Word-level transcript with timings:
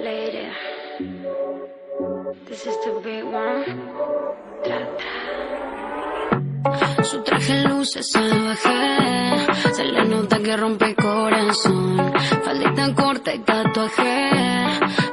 Lady. 0.00 0.48
This 2.48 2.66
is 2.66 2.76
the 2.84 2.90
big 3.04 3.22
one. 3.22 3.64
Tra, 4.64 4.78
tra. 4.98 5.12
Su 7.04 7.22
traje 7.22 7.60
luce 7.68 8.02
salvaje. 8.02 9.44
Se 9.74 9.84
le 9.84 10.04
nota 10.06 10.40
que 10.40 10.56
rompe 10.56 10.86
el 10.86 10.96
corazón. 10.96 12.12
Faldita 12.44 12.92
corta 12.94 13.32
y 13.32 13.38
tatuaje. 13.38 14.30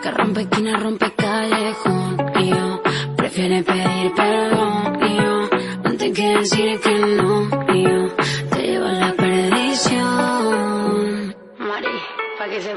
Que 0.01 0.09
rompe 0.11 0.41
esquina, 0.41 0.75
rompe 0.77 1.13
callejón. 1.13 2.17
Y 2.39 2.49
yo 2.49 2.81
prefiere 3.15 3.61
pedir 3.61 4.11
perdón. 4.15 4.97
Y 5.07 5.17
yo 5.17 5.49
antes 5.83 6.11
que 6.13 6.29
decir 6.39 6.79
que 6.79 6.97
no. 6.97 7.47
Y 7.75 7.83
yo 7.83 8.00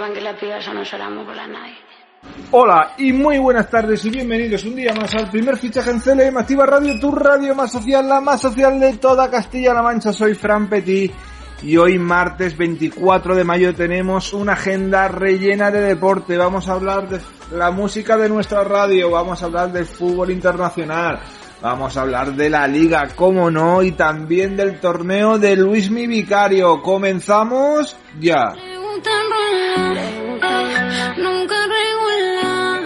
sepan 0.04 0.14
que 0.14 0.20
no 0.20 1.34
la 1.34 1.46
nadie. 1.46 1.74
Hola 2.50 2.92
y 2.98 3.12
muy 3.12 3.38
buenas 3.38 3.68
tardes 3.68 4.04
y 4.04 4.10
bienvenidos 4.10 4.64
un 4.64 4.76
día 4.76 4.94
más 4.94 5.14
al 5.14 5.30
primer 5.30 5.58
fichaje 5.58 5.90
en 5.90 6.00
CLM 6.00 6.38
Activa 6.38 6.64
Radio, 6.64 6.98
tu 6.98 7.10
radio 7.10 7.54
más 7.54 7.70
social, 7.70 8.08
la 8.08 8.20
más 8.20 8.40
social 8.40 8.80
de 8.80 8.96
toda 8.96 9.30
Castilla-La 9.30 9.82
Mancha. 9.82 10.12
Soy 10.12 10.34
Fran 10.34 10.68
Petit 10.68 11.12
y 11.62 11.76
hoy 11.76 11.98
martes 11.98 12.56
24 12.56 13.34
de 13.34 13.44
mayo 13.44 13.74
tenemos 13.74 14.32
una 14.32 14.54
agenda 14.54 15.08
rellena 15.08 15.70
de 15.70 15.82
deporte. 15.82 16.36
Vamos 16.36 16.68
a 16.68 16.72
hablar 16.72 17.08
de 17.08 17.20
la 17.52 17.70
música 17.70 18.16
de 18.16 18.28
nuestra 18.28 18.64
radio, 18.64 19.10
vamos 19.10 19.42
a 19.42 19.46
hablar 19.46 19.70
del 19.70 19.84
fútbol 19.84 20.30
internacional, 20.30 21.20
vamos 21.60 21.96
a 21.96 22.02
hablar 22.02 22.32
de 22.32 22.48
la 22.48 22.66
liga, 22.66 23.08
como 23.14 23.50
no, 23.50 23.82
y 23.82 23.92
también 23.92 24.56
del 24.56 24.80
torneo 24.80 25.38
de 25.38 25.56
Luis 25.56 25.90
Mi 25.90 26.06
Vicario. 26.06 26.80
Comenzamos 26.80 27.96
ya. 28.18 28.54
Nunca 31.16 31.56
regular. 31.76 32.80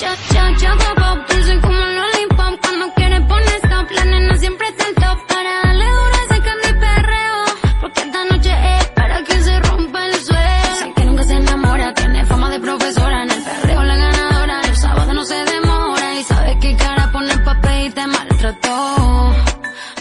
Ya, 0.00 0.12
ya, 0.34 0.56
ya, 0.58 0.76
papá, 0.76 1.24
dulce 1.28 1.60
como 1.60 1.80
un 1.82 1.96
lollipop. 1.96 2.60
Cuando 2.60 2.94
quiere 2.94 3.20
pone 3.22 3.46
stop, 3.62 3.90
la 3.90 4.04
nena 4.04 4.36
siempre 4.36 4.66
está 4.68 4.88
en 4.88 4.94
top. 4.94 5.18
Para 5.28 5.50
darle 5.64 5.84
duro 5.84 6.16
ese 6.24 6.40
candy 6.42 6.80
perreo. 6.80 7.38
Porque 7.80 8.00
esta 8.00 8.24
noche 8.24 8.52
es 8.76 8.86
para 8.90 9.22
que 9.24 9.42
se 9.42 9.60
rompa 9.60 10.06
el 10.06 10.14
suelo. 10.14 10.76
Sé 10.78 10.92
que 10.96 11.04
nunca 11.04 11.24
se 11.24 11.34
enamora, 11.34 11.94
tiene 11.94 12.24
fama 12.26 12.50
de 12.50 12.60
profesora. 12.60 13.22
En 13.22 13.30
el 13.30 13.42
perreo 13.42 13.82
la 13.82 13.96
ganadora, 13.96 14.60
el 14.62 14.76
sábado 14.76 15.14
no 15.14 15.24
se 15.24 15.34
demora. 15.36 16.20
Y 16.20 16.22
sabe 16.24 16.58
qué 16.60 16.76
cara 16.76 17.10
pone 17.12 17.32
el 17.32 17.42
papel 17.42 17.86
y 17.86 17.90
te 17.90 18.06
maltrató. 18.06 19.34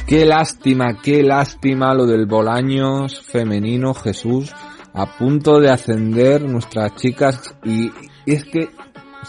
Qué 0.07 0.25
lástima, 0.25 1.01
qué 1.01 1.23
lástima 1.23 1.93
lo 1.93 2.05
del 2.05 2.25
Bolaños 2.27 3.21
femenino 3.21 3.93
Jesús 3.93 4.53
a 4.95 5.17
punto 5.17 5.59
de 5.59 5.69
ascender 5.69 6.41
nuestras 6.43 6.95
chicas 6.95 7.41
y, 7.63 7.91
y 8.25 8.33
es 8.33 8.45
que 8.45 8.69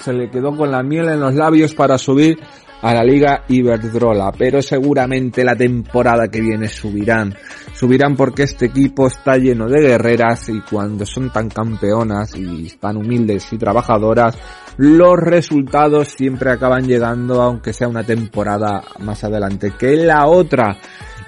se 0.01 0.13
le 0.13 0.31
quedó 0.31 0.57
con 0.57 0.71
la 0.71 0.83
miel 0.83 1.09
en 1.09 1.21
los 1.21 1.35
labios 1.35 1.75
para 1.75 1.99
subir 1.99 2.39
a 2.83 2.95
la 2.95 3.03
Liga 3.03 3.45
Iberdrola, 3.49 4.33
pero 4.37 4.61
seguramente 4.63 5.45
la 5.45 5.57
temporada 5.57 6.29
que 6.29 6.41
viene 6.41 6.69
subirán. 6.69 7.35
Subirán 7.75 8.15
porque 8.17 8.45
este 8.45 8.67
equipo 8.67 9.07
está 9.07 9.37
lleno 9.37 9.69
de 9.69 9.81
guerreras 9.81 10.49
y 10.51 10.61
cuando 10.61 11.05
son 11.05 11.31
tan 11.31 11.49
campeonas 11.49 12.35
y 12.37 12.69
tan 12.79 12.97
humildes 12.97 13.53
y 13.53 13.59
trabajadoras, 13.59 14.37
los 14.77 15.17
resultados 15.19 16.09
siempre 16.09 16.51
acaban 16.51 16.87
llegando 16.87 17.43
aunque 17.43 17.73
sea 17.73 17.89
una 17.89 18.05
temporada 18.05 18.83
más 19.01 19.25
adelante 19.25 19.73
que 19.79 19.97
la 19.97 20.27
otra. 20.27 20.77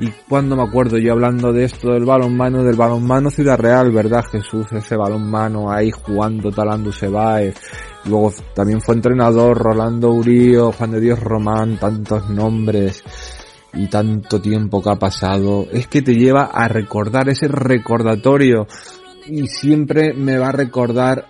Y 0.00 0.10
cuando 0.28 0.54
me 0.54 0.62
acuerdo 0.62 0.97
yo 0.97 1.12
hablando 1.12 1.53
de 1.53 1.64
esto 1.64 1.91
del 1.91 2.04
balonmano, 2.04 2.62
del 2.62 2.76
balonmano 2.76 3.31
Ciudad 3.31 3.59
Real, 3.59 3.91
¿verdad 3.91 4.25
Jesús? 4.31 4.66
Ese 4.70 4.97
balonmano 4.97 5.72
ahí 5.72 5.91
jugando 5.91 6.53
Talando 6.53 6.92
Sebae. 6.92 7.53
Luego 8.04 8.32
también 8.54 8.81
fue 8.81 8.94
entrenador 8.94 9.59
Rolando 9.59 10.12
Urío, 10.12 10.70
Juan 10.70 10.92
de 10.92 11.00
Dios 11.00 11.19
Román, 11.19 11.78
tantos 11.78 12.31
nombres 12.31 13.03
y 13.75 13.88
tanto 13.88 14.41
tiempo 14.41 14.81
que 14.81 14.91
ha 14.91 14.97
pasado. 14.97 15.66
Es 15.72 15.88
que 15.88 16.00
te 16.00 16.15
lleva 16.15 16.44
a 16.44 16.69
recordar 16.69 17.28
ese 17.28 17.48
recordatorio 17.48 18.69
y 19.26 19.48
siempre 19.48 20.15
me 20.15 20.38
va 20.38 20.50
a 20.50 20.53
recordar 20.53 21.26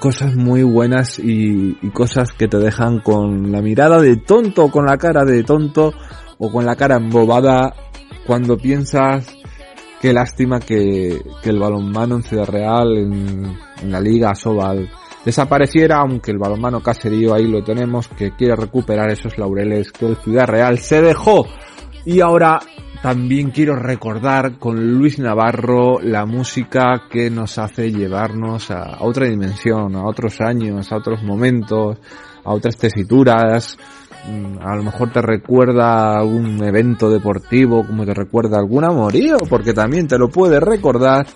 cosas 0.00 0.34
muy 0.34 0.64
buenas 0.64 1.20
y, 1.20 1.78
y 1.80 1.90
cosas 1.90 2.32
que 2.32 2.48
te 2.48 2.58
dejan 2.58 2.98
con 2.98 3.52
la 3.52 3.62
mirada 3.62 4.00
de 4.00 4.16
tonto, 4.16 4.72
con 4.72 4.86
la 4.86 4.98
cara 4.98 5.24
de 5.24 5.44
tonto 5.44 5.92
o 6.40 6.50
con 6.50 6.64
la 6.64 6.74
cara 6.74 6.96
embobada 6.96 7.72
cuando 8.26 8.56
piensas 8.56 9.36
qué 10.00 10.12
lástima 10.12 10.58
que, 10.58 11.22
que 11.42 11.50
el 11.50 11.58
balonmano 11.58 12.16
en 12.16 12.22
Ciudad 12.22 12.48
Real, 12.48 12.96
en, 12.96 13.90
la 13.90 14.00
Liga 14.00 14.34
Sobal, 14.34 14.90
desapareciera, 15.24 15.98
aunque 15.98 16.30
el 16.30 16.38
balonmano 16.38 16.82
caserío 16.82 17.34
ahí 17.34 17.46
lo 17.46 17.62
tenemos, 17.62 18.08
que 18.08 18.32
quiere 18.32 18.56
recuperar 18.56 19.10
esos 19.10 19.36
laureles 19.36 19.92
que 19.92 20.06
el 20.06 20.16
Ciudad 20.16 20.46
Real 20.46 20.78
se 20.78 21.02
dejó. 21.02 21.46
Y 22.06 22.20
ahora 22.20 22.58
también 23.02 23.50
quiero 23.50 23.76
recordar 23.76 24.58
con 24.58 24.98
Luis 24.98 25.18
Navarro 25.18 26.00
la 26.00 26.24
música 26.24 27.02
que 27.10 27.30
nos 27.30 27.58
hace 27.58 27.90
llevarnos 27.92 28.70
a 28.70 28.98
otra 29.00 29.26
dimensión, 29.26 29.94
a 29.96 30.06
otros 30.06 30.40
años, 30.40 30.90
a 30.90 30.96
otros 30.96 31.22
momentos, 31.22 31.98
a 32.44 32.52
otras 32.54 32.76
tesituras. 32.78 33.76
Mm, 34.28 34.58
A 34.60 34.76
lo 34.76 34.82
mejor 34.82 35.12
te 35.12 35.22
recuerda 35.22 36.18
algún 36.18 36.62
evento 36.62 37.10
deportivo, 37.10 37.86
como 37.86 38.04
te 38.04 38.14
recuerda 38.14 38.58
algún 38.58 38.84
amorío, 38.84 39.36
porque 39.48 39.72
también 39.72 40.06
te 40.06 40.18
lo 40.18 40.28
puede 40.28 40.60
recordar. 40.60 41.26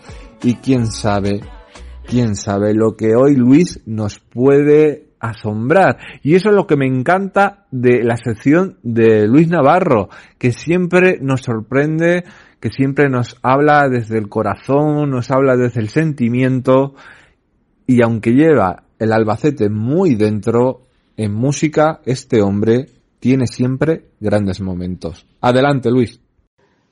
Y 0.43 0.57
quién 0.57 0.87
sabe, 0.89 1.41
quién 2.07 2.37
sabe 2.37 2.75
lo 2.75 2.97
que 2.97 3.15
hoy 3.17 3.35
Luis 3.35 3.81
nos 3.87 4.19
puede 4.19 5.09
asombrar. 5.21 5.97
Y 6.23 6.35
eso 6.35 6.51
es 6.51 6.55
lo 6.55 6.67
que 6.67 6.77
me 6.77 6.87
encanta 6.87 7.65
de 7.71 8.03
la 8.05 8.17
sección 8.17 8.77
de 8.83 9.27
Luis 9.27 9.49
Navarro, 9.49 10.11
que 10.39 10.53
siempre 10.53 11.19
nos 11.23 11.41
sorprende, 11.41 12.25
que 12.61 12.69
siempre 12.69 13.09
nos 13.09 13.39
habla 13.43 13.89
desde 13.89 14.19
el 14.19 14.29
corazón, 14.29 15.11
nos 15.11 15.31
habla 15.31 15.57
desde 15.57 15.81
el 15.81 15.89
sentimiento, 15.89 16.95
y 17.87 18.03
aunque 18.03 18.33
lleva 18.33 18.85
el 18.99 19.13
Albacete 19.13 19.71
muy 19.71 20.15
dentro, 20.15 20.87
en 21.17 21.33
música 21.33 22.01
este 22.05 22.43
hombre 22.43 22.87
tiene 23.21 23.47
siempre 23.47 24.11
grandes 24.21 24.61
momentos. 24.61 25.27
Adelante 25.41 25.91
Luis. 25.91 26.21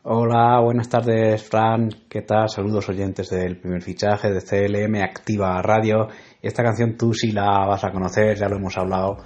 Hola, 0.04 0.60
buenas 0.60 0.88
tardes, 0.88 1.42
Fran. 1.44 1.88
¿Qué 2.08 2.22
tal? 2.22 2.48
Saludos 2.48 2.88
oyentes 2.88 3.30
del 3.30 3.58
primer 3.60 3.82
fichaje 3.82 4.32
de 4.32 4.40
CLM 4.40 4.96
Activa 5.02 5.62
Radio. 5.62 6.08
Esta 6.40 6.64
canción 6.64 6.96
tú 6.96 7.14
sí 7.14 7.30
la 7.30 7.66
vas 7.66 7.84
a 7.84 7.92
conocer, 7.92 8.36
ya 8.36 8.48
lo 8.48 8.56
hemos 8.56 8.76
hablado, 8.76 9.18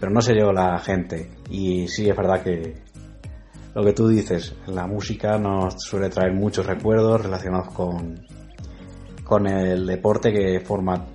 pero 0.00 0.10
no 0.10 0.20
sé 0.20 0.34
yo 0.36 0.52
la 0.52 0.78
gente. 0.80 1.30
Y 1.50 1.86
sí 1.86 2.08
es 2.08 2.16
verdad 2.16 2.42
que 2.42 2.74
lo 3.74 3.84
que 3.84 3.92
tú 3.92 4.08
dices, 4.08 4.56
la 4.66 4.86
música 4.86 5.38
nos 5.38 5.74
suele 5.78 6.08
traer 6.08 6.32
muchos 6.32 6.66
recuerdos 6.66 7.22
relacionados 7.22 7.72
con, 7.72 8.26
con 9.22 9.46
el 9.46 9.86
deporte 9.86 10.32
que 10.32 10.58
forma 10.60 11.06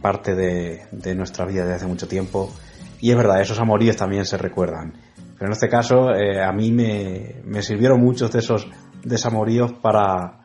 parte 0.00 0.34
de, 0.34 1.14
nuestra 1.14 1.44
vida 1.44 1.62
desde 1.62 1.76
hace 1.76 1.86
mucho 1.86 2.08
tiempo. 2.08 2.52
Y 3.00 3.10
es 3.10 3.16
verdad, 3.16 3.40
esos 3.40 3.58
amoríos 3.58 3.96
también 3.96 4.24
se 4.24 4.36
recuerdan. 4.36 4.92
Pero 5.34 5.46
en 5.46 5.52
este 5.52 5.68
caso, 5.68 6.14
eh, 6.14 6.42
a 6.42 6.52
mí 6.52 6.72
me, 6.72 7.62
sirvieron 7.62 8.00
muchos 8.00 8.32
de 8.32 8.40
esos 8.40 8.68
desamoríos 9.04 9.72
para 9.74 10.40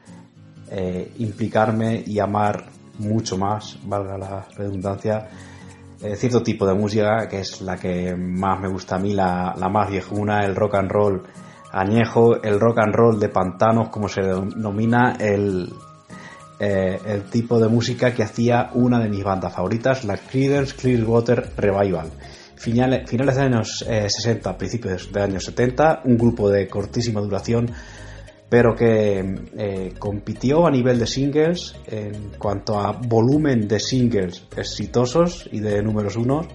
eh, 0.70 1.12
implicarme 1.18 2.04
y 2.06 2.20
amar 2.20 2.66
mucho 3.00 3.38
más, 3.38 3.80
valga 3.86 4.18
la 4.18 4.48
redundancia, 4.56 5.30
eh, 6.02 6.16
cierto 6.16 6.44
tipo 6.44 6.68
de 6.68 6.76
música 6.76 7.28
que 7.28 7.40
es 7.40 7.62
la 7.62 7.78
que 7.78 8.16
más 8.16 8.60
me 8.60 8.68
gusta 8.68 8.98
a 8.98 9.00
mí, 9.00 9.14
la 9.14 9.56
más 9.72 9.90
viejuna, 9.90 10.46
el 10.46 10.56
rock 10.56 10.76
and 10.76 10.92
roll 10.92 11.24
añejo, 11.74 12.42
el 12.44 12.60
rock 12.60 12.80
and 12.80 12.94
roll 12.94 13.20
de 13.20 13.30
pantanos, 13.30 13.90
como 13.90 14.08
se 14.08 14.22
denomina 14.22 15.16
el, 15.20 15.74
eh, 16.66 16.98
el 17.06 17.24
tipo 17.24 17.60
de 17.60 17.68
música 17.68 18.14
que 18.14 18.24
hacía 18.24 18.70
una 18.74 19.00
de 19.00 19.10
mis 19.10 19.22
bandas 19.22 19.54
favoritas, 19.54 20.06
la 20.06 20.16
Creedence 20.16 20.76
Clearwater 20.76 21.52
Revival. 21.58 22.10
Finales, 22.56 23.10
finales 23.10 23.36
de 23.36 23.42
años 23.42 23.86
eh, 23.86 24.10
60, 24.10 24.58
principios 24.58 25.12
de 25.12 25.22
años 25.22 25.44
70, 25.44 26.04
un 26.06 26.18
grupo 26.18 26.50
de 26.50 26.70
cortísima 26.70 27.20
duración, 27.20 27.70
pero 28.48 28.76
que 28.76 29.20
eh, 29.58 29.94
compitió 30.00 30.66
a 30.66 30.72
nivel 30.72 31.00
de 31.00 31.08
singles 31.08 31.76
en 31.88 32.32
cuanto 32.38 32.80
a 32.80 32.94
volumen 32.94 33.68
de 33.68 33.82
singles 33.82 34.46
exitosos 34.56 35.50
y 35.52 35.60
de 35.60 35.84
números 35.84 36.16
unos. 36.16 36.48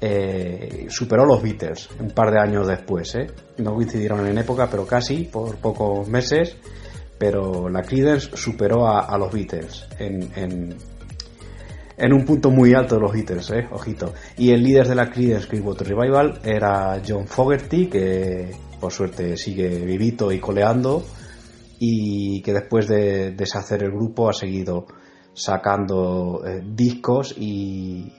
Eh, 0.00 0.86
superó 0.88 1.24
los 1.24 1.42
Beatles 1.42 1.88
un 1.98 2.10
par 2.10 2.30
de 2.30 2.38
años 2.38 2.68
después. 2.68 3.12
¿eh? 3.16 3.26
No 3.58 3.74
coincidieron 3.74 4.24
en 4.24 4.38
época, 4.38 4.68
pero 4.70 4.86
casi 4.86 5.24
por 5.24 5.56
pocos 5.56 6.06
meses. 6.06 6.56
Pero 7.18 7.68
la 7.68 7.82
Creedence 7.82 8.36
superó 8.36 8.86
a, 8.86 9.16
los 9.18 9.32
Beatles 9.32 9.86
en, 9.98 10.76
un 12.12 12.24
punto 12.24 12.50
muy 12.50 12.74
alto 12.74 12.96
de 12.96 13.00
los 13.00 13.12
Beatles, 13.12 13.50
¿eh? 13.50 13.66
ojito. 13.70 14.12
Y 14.36 14.50
el 14.50 14.62
líder 14.62 14.88
de 14.88 14.94
la 14.94 15.10
Creedence 15.10 15.48
Clearwater 15.48 15.88
Revival 15.88 16.40
era 16.44 17.00
John 17.06 17.26
Fogerty, 17.26 17.86
que 17.86 18.50
por 18.80 18.92
suerte 18.92 19.36
sigue 19.36 19.84
vivito 19.84 20.30
y 20.30 20.38
coleando 20.38 21.02
y 21.78 22.42
que 22.42 22.52
después 22.52 22.88
de 22.88 23.32
deshacer 23.32 23.82
el 23.82 23.90
grupo 23.90 24.28
ha 24.28 24.32
seguido 24.32 24.86
sacando 25.34 26.42
eh, 26.46 26.62
discos 26.64 27.34
y, 27.36 28.12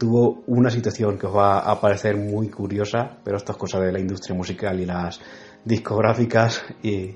tuvo 0.00 0.42
una 0.48 0.68
situación 0.68 1.16
que 1.16 1.28
os 1.28 1.36
va 1.36 1.60
a 1.60 1.80
parecer 1.80 2.16
muy 2.16 2.48
curiosa, 2.48 3.18
pero 3.22 3.36
esto 3.36 3.52
es 3.52 3.58
cosa 3.58 3.78
de 3.78 3.92
la 3.92 4.00
industria 4.00 4.34
musical 4.34 4.80
y 4.80 4.84
las 4.84 5.20
discográficas 5.64 6.64
y 6.82 7.14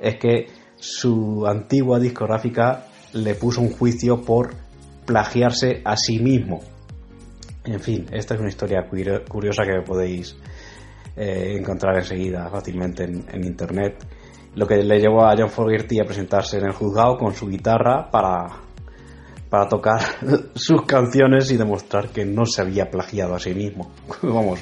es 0.00 0.16
que 0.16 0.46
su 0.76 1.46
antigua 1.46 1.98
discográfica 1.98 2.86
le 3.12 3.34
puso 3.34 3.60
un 3.60 3.70
juicio 3.70 4.22
por 4.22 4.54
plagiarse 5.04 5.80
a 5.84 5.96
sí 5.96 6.18
mismo. 6.18 6.60
En 7.64 7.80
fin, 7.80 8.06
esta 8.12 8.34
es 8.34 8.40
una 8.40 8.48
historia 8.48 8.86
curiosa 9.28 9.64
que 9.64 9.82
podéis 9.84 10.36
eh, 11.16 11.56
encontrar 11.58 11.96
enseguida 11.96 12.48
fácilmente 12.48 13.04
en, 13.04 13.44
internet. 13.44 14.04
Lo 14.54 14.66
que 14.66 14.76
le 14.76 15.00
llevó 15.00 15.26
a 15.26 15.34
John 15.36 15.50
Fogerty 15.50 16.00
a 16.00 16.04
presentarse 16.04 16.58
en 16.58 16.66
el 16.66 16.72
juzgado 16.72 17.16
con 17.16 17.34
su 17.34 17.48
guitarra 17.48 18.10
para, 18.10 18.46
para 19.50 19.68
tocar 19.68 20.00
sus 20.54 20.82
canciones 20.82 21.50
y 21.50 21.56
demostrar 21.56 22.10
que 22.10 22.24
no 22.24 22.46
se 22.46 22.62
había 22.62 22.90
plagiado 22.90 23.34
a 23.34 23.38
sí 23.38 23.54
mismo. 23.54 23.90
Vamos, 24.22 24.60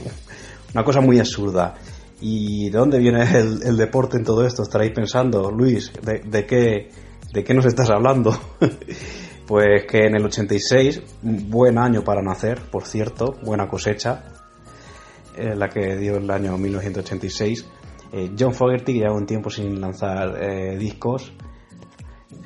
una 0.74 0.84
cosa 0.84 1.00
muy 1.00 1.18
absurda. 1.18 1.74
¿Y 2.20 2.70
de 2.70 2.78
dónde 2.78 2.98
viene 2.98 3.22
el, 3.38 3.76
deporte 3.76 4.16
en 4.16 4.24
todo 4.24 4.44
esto? 4.46 4.62
Estaréis 4.62 4.92
pensando, 4.92 5.50
Luis, 5.50 5.92
¿de, 6.02 6.46
qué, 6.46 6.90
¿de 7.32 7.44
qué 7.44 7.54
nos 7.54 7.66
estás 7.66 7.90
hablando? 7.90 8.38
pues 9.46 9.84
que 9.88 10.06
en 10.06 10.16
el 10.16 10.24
86, 10.24 11.02
buen 11.22 11.78
año 11.78 12.02
para 12.02 12.22
nacer, 12.22 12.60
por 12.70 12.84
cierto, 12.84 13.36
buena 13.42 13.68
cosecha, 13.68 14.24
eh, 15.36 15.54
la 15.54 15.68
que 15.68 15.96
dio 15.96 16.16
el 16.16 16.30
año 16.30 16.56
1986. 16.56 17.66
Eh, 18.12 18.30
John 18.38 18.54
Fogerty, 18.54 18.94
que 18.94 19.00
lleva 19.00 19.14
un 19.14 19.26
tiempo 19.26 19.50
sin 19.50 19.80
lanzar 19.80 20.42
eh, 20.42 20.76
discos, 20.78 21.32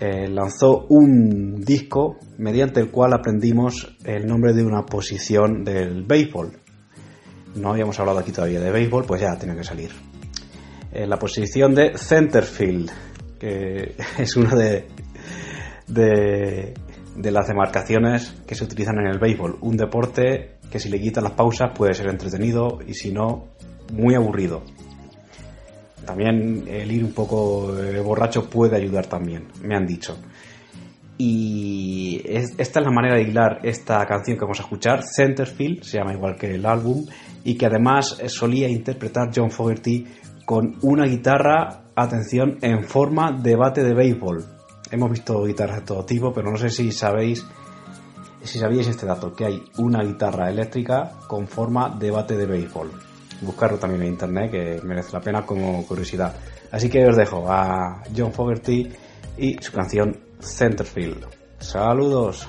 lanzó 0.00 0.86
un 0.88 1.60
disco 1.60 2.16
mediante 2.38 2.80
el 2.80 2.90
cual 2.90 3.12
aprendimos 3.12 3.98
el 4.02 4.26
nombre 4.26 4.54
de 4.54 4.64
una 4.64 4.86
posición 4.86 5.62
del 5.62 6.04
béisbol. 6.04 6.52
No 7.54 7.70
habíamos 7.70 7.98
hablado 7.98 8.18
aquí 8.18 8.32
todavía 8.32 8.60
de 8.60 8.70
béisbol, 8.70 9.04
pues 9.04 9.20
ya 9.20 9.36
tiene 9.38 9.56
que 9.56 9.64
salir. 9.64 9.90
la 10.92 11.18
posición 11.18 11.74
de 11.74 11.96
centerfield, 11.96 12.90
que 13.38 13.94
es 14.18 14.36
una 14.36 14.54
de, 14.54 14.86
de, 15.86 16.74
de 17.16 17.30
las 17.30 17.48
demarcaciones 17.48 18.34
que 18.46 18.54
se 18.54 18.64
utilizan 18.64 18.98
en 18.98 19.06
el 19.06 19.18
béisbol. 19.18 19.58
Un 19.60 19.76
deporte 19.76 20.58
que 20.70 20.78
si 20.78 20.88
le 20.88 21.00
quitan 21.00 21.24
las 21.24 21.32
pausas 21.32 21.72
puede 21.76 21.94
ser 21.94 22.08
entretenido 22.08 22.78
y 22.86 22.94
si 22.94 23.12
no, 23.12 23.48
muy 23.92 24.14
aburrido. 24.14 24.62
También 26.04 26.64
el 26.68 26.90
ir 26.90 27.04
un 27.04 27.12
poco 27.12 27.76
eh, 27.78 28.00
borracho 28.00 28.48
puede 28.48 28.76
ayudar 28.76 29.06
también, 29.06 29.48
me 29.62 29.76
han 29.76 29.86
dicho. 29.86 30.16
Y 31.22 32.22
esta 32.24 32.80
es 32.80 32.86
la 32.86 32.90
manera 32.90 33.16
de 33.16 33.24
hilar 33.24 33.60
esta 33.62 34.06
canción 34.06 34.38
que 34.38 34.44
vamos 34.46 34.58
a 34.60 34.62
escuchar, 34.62 35.02
Centerfield, 35.04 35.82
se 35.82 35.98
llama 35.98 36.14
igual 36.14 36.34
que 36.34 36.54
el 36.54 36.64
álbum, 36.64 37.04
y 37.44 37.58
que 37.58 37.66
además 37.66 38.16
solía 38.28 38.70
interpretar 38.70 39.30
John 39.36 39.50
Fogerty 39.50 40.06
con 40.46 40.78
una 40.80 41.04
guitarra, 41.04 41.82
atención, 41.94 42.56
en 42.62 42.84
forma 42.84 43.32
de 43.32 43.54
bate 43.54 43.84
de 43.84 43.92
béisbol. 43.92 44.46
Hemos 44.90 45.10
visto 45.10 45.44
guitarras 45.44 45.80
de 45.80 45.82
todo 45.82 46.06
tipo, 46.06 46.32
pero 46.32 46.50
no 46.50 46.56
sé 46.56 46.70
si 46.70 46.90
sabéis 46.90 47.44
si 48.42 48.58
sabíais 48.58 48.88
este 48.88 49.04
dato, 49.04 49.34
que 49.34 49.44
hay 49.44 49.62
una 49.76 50.02
guitarra 50.02 50.48
eléctrica 50.48 51.18
con 51.28 51.46
forma 51.46 51.90
de 51.98 52.10
bate 52.10 52.34
de 52.34 52.46
béisbol. 52.46 52.92
Buscarlo 53.42 53.76
también 53.76 54.04
en 54.04 54.08
internet, 54.08 54.50
que 54.50 54.80
merece 54.84 55.12
la 55.12 55.20
pena 55.20 55.44
como 55.44 55.84
curiosidad. 55.86 56.34
Así 56.72 56.88
que 56.88 57.06
os 57.06 57.14
dejo 57.14 57.44
a 57.46 58.04
John 58.16 58.32
Fogerty 58.32 58.88
y 59.36 59.62
su 59.62 59.70
canción 59.70 60.29
Centerfield. 60.42 61.26
Saludos. 61.58 62.46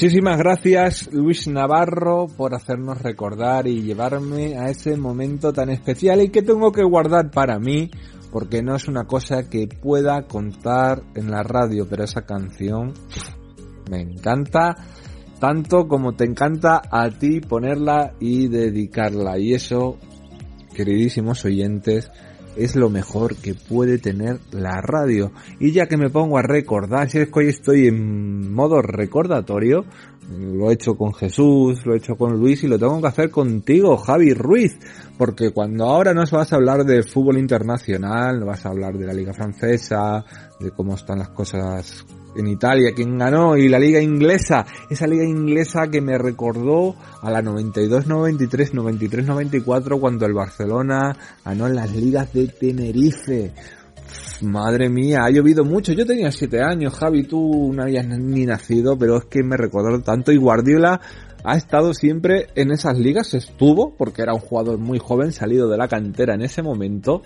Muchísimas 0.00 0.38
gracias 0.38 1.12
Luis 1.12 1.46
Navarro 1.46 2.26
por 2.26 2.54
hacernos 2.54 3.02
recordar 3.02 3.66
y 3.66 3.82
llevarme 3.82 4.56
a 4.56 4.70
ese 4.70 4.96
momento 4.96 5.52
tan 5.52 5.68
especial 5.68 6.22
y 6.22 6.30
que 6.30 6.40
tengo 6.40 6.72
que 6.72 6.82
guardar 6.82 7.30
para 7.30 7.58
mí 7.58 7.90
porque 8.32 8.62
no 8.62 8.74
es 8.76 8.88
una 8.88 9.04
cosa 9.04 9.50
que 9.50 9.68
pueda 9.68 10.22
contar 10.22 11.02
en 11.14 11.30
la 11.30 11.42
radio, 11.42 11.86
pero 11.86 12.04
esa 12.04 12.22
canción 12.22 12.94
me 13.90 14.00
encanta 14.00 14.74
tanto 15.38 15.86
como 15.86 16.14
te 16.14 16.24
encanta 16.24 16.80
a 16.90 17.10
ti 17.10 17.42
ponerla 17.42 18.14
y 18.20 18.48
dedicarla. 18.48 19.38
Y 19.38 19.52
eso, 19.52 19.98
queridísimos 20.74 21.44
oyentes, 21.44 22.10
es 22.56 22.76
lo 22.76 22.90
mejor 22.90 23.36
que 23.36 23.54
puede 23.54 23.98
tener 23.98 24.40
la 24.52 24.80
radio. 24.80 25.32
Y 25.58 25.72
ya 25.72 25.86
que 25.86 25.96
me 25.96 26.10
pongo 26.10 26.38
a 26.38 26.42
recordar, 26.42 27.10
si 27.10 27.18
es 27.18 27.28
que 27.28 27.38
hoy 27.38 27.48
estoy 27.48 27.86
en 27.86 28.52
modo 28.52 28.82
recordatorio, 28.82 29.84
lo 30.38 30.70
he 30.70 30.74
hecho 30.74 30.94
con 30.94 31.12
Jesús, 31.12 31.84
lo 31.84 31.94
he 31.94 31.98
hecho 31.98 32.14
con 32.14 32.38
Luis 32.38 32.62
y 32.62 32.68
lo 32.68 32.78
tengo 32.78 33.00
que 33.00 33.08
hacer 33.08 33.30
contigo, 33.30 33.96
Javi 33.96 34.32
Ruiz, 34.34 34.78
porque 35.18 35.50
cuando 35.50 35.86
ahora 35.86 36.14
nos 36.14 36.30
vas 36.30 36.52
a 36.52 36.56
hablar 36.56 36.84
de 36.84 37.02
fútbol 37.02 37.38
internacional, 37.38 38.38
nos 38.38 38.48
vas 38.48 38.66
a 38.66 38.68
hablar 38.68 38.96
de 38.96 39.06
la 39.06 39.12
liga 39.12 39.32
francesa, 39.32 40.24
de 40.60 40.70
cómo 40.70 40.94
están 40.94 41.18
las 41.18 41.30
cosas 41.30 42.04
en 42.36 42.46
Italia, 42.46 42.92
quién 42.94 43.18
ganó, 43.18 43.56
y 43.56 43.68
la 43.68 43.78
liga 43.78 44.00
inglesa, 44.00 44.66
esa 44.88 45.06
liga 45.06 45.24
inglesa 45.24 45.88
que 45.90 46.00
me 46.00 46.18
recordó 46.18 46.94
a 47.22 47.30
la 47.30 47.42
92-93, 47.42 48.72
93-94 48.72 50.00
cuando 50.00 50.26
el 50.26 50.34
Barcelona 50.34 51.16
ganó 51.44 51.66
en 51.66 51.76
las 51.76 51.94
ligas 51.94 52.32
de 52.32 52.48
Tenerife. 52.48 53.52
Madre 54.42 54.88
mía, 54.88 55.20
ha 55.24 55.30
llovido 55.30 55.64
mucho. 55.64 55.92
Yo 55.92 56.06
tenía 56.06 56.32
7 56.32 56.62
años, 56.62 56.94
Javi, 56.94 57.24
tú 57.24 57.72
no 57.74 57.82
habías 57.82 58.06
ni 58.06 58.46
nacido, 58.46 58.98
pero 58.98 59.18
es 59.18 59.24
que 59.26 59.42
me 59.42 59.56
recordó 59.56 60.00
tanto. 60.00 60.32
Y 60.32 60.36
Guardiola 60.36 61.00
ha 61.44 61.56
estado 61.56 61.94
siempre 61.94 62.48
en 62.54 62.70
esas 62.70 62.98
ligas, 62.98 63.34
estuvo, 63.34 63.94
porque 63.96 64.22
era 64.22 64.34
un 64.34 64.40
jugador 64.40 64.78
muy 64.78 64.98
joven, 64.98 65.32
salido 65.32 65.68
de 65.68 65.78
la 65.78 65.88
cantera 65.88 66.34
en 66.34 66.42
ese 66.42 66.62
momento. 66.62 67.22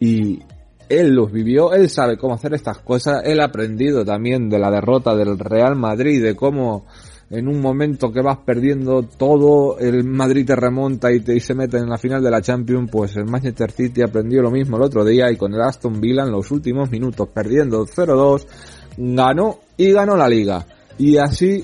Y, 0.00 0.40
él 0.88 1.14
los 1.14 1.30
vivió, 1.32 1.72
él 1.72 1.88
sabe 1.88 2.16
cómo 2.16 2.34
hacer 2.34 2.54
estas 2.54 2.78
cosas, 2.78 3.22
él 3.24 3.40
ha 3.40 3.46
aprendido 3.46 4.04
también 4.04 4.48
de 4.48 4.58
la 4.58 4.70
derrota 4.70 5.14
del 5.14 5.38
Real 5.38 5.76
Madrid, 5.76 6.22
de 6.22 6.34
cómo 6.34 6.86
en 7.30 7.46
un 7.46 7.60
momento 7.60 8.10
que 8.10 8.22
vas 8.22 8.38
perdiendo 8.38 9.02
todo, 9.02 9.78
el 9.78 10.04
Madrid 10.04 10.46
te 10.46 10.56
remonta 10.56 11.12
y, 11.12 11.20
te, 11.20 11.38
se 11.40 11.54
mete 11.54 11.76
en 11.76 11.88
la 11.88 11.98
final 11.98 12.22
de 12.22 12.30
la 12.30 12.40
Champions, 12.40 12.90
pues 12.90 13.16
el 13.16 13.26
Manchester 13.26 13.70
City 13.70 14.02
aprendió 14.02 14.40
lo 14.40 14.50
mismo 14.50 14.76
el 14.76 14.82
otro 14.82 15.04
día 15.04 15.30
y 15.30 15.36
con 15.36 15.52
el 15.52 15.60
Aston 15.60 16.00
Villa 16.00 16.22
en 16.22 16.32
los 16.32 16.50
últimos 16.50 16.90
minutos 16.90 17.28
perdiendo 17.28 17.84
0-2, 17.84 18.46
ganó 18.96 19.58
y 19.76 19.92
ganó 19.92 20.16
la 20.16 20.28
liga. 20.28 20.66
Y 20.96 21.18
así, 21.18 21.62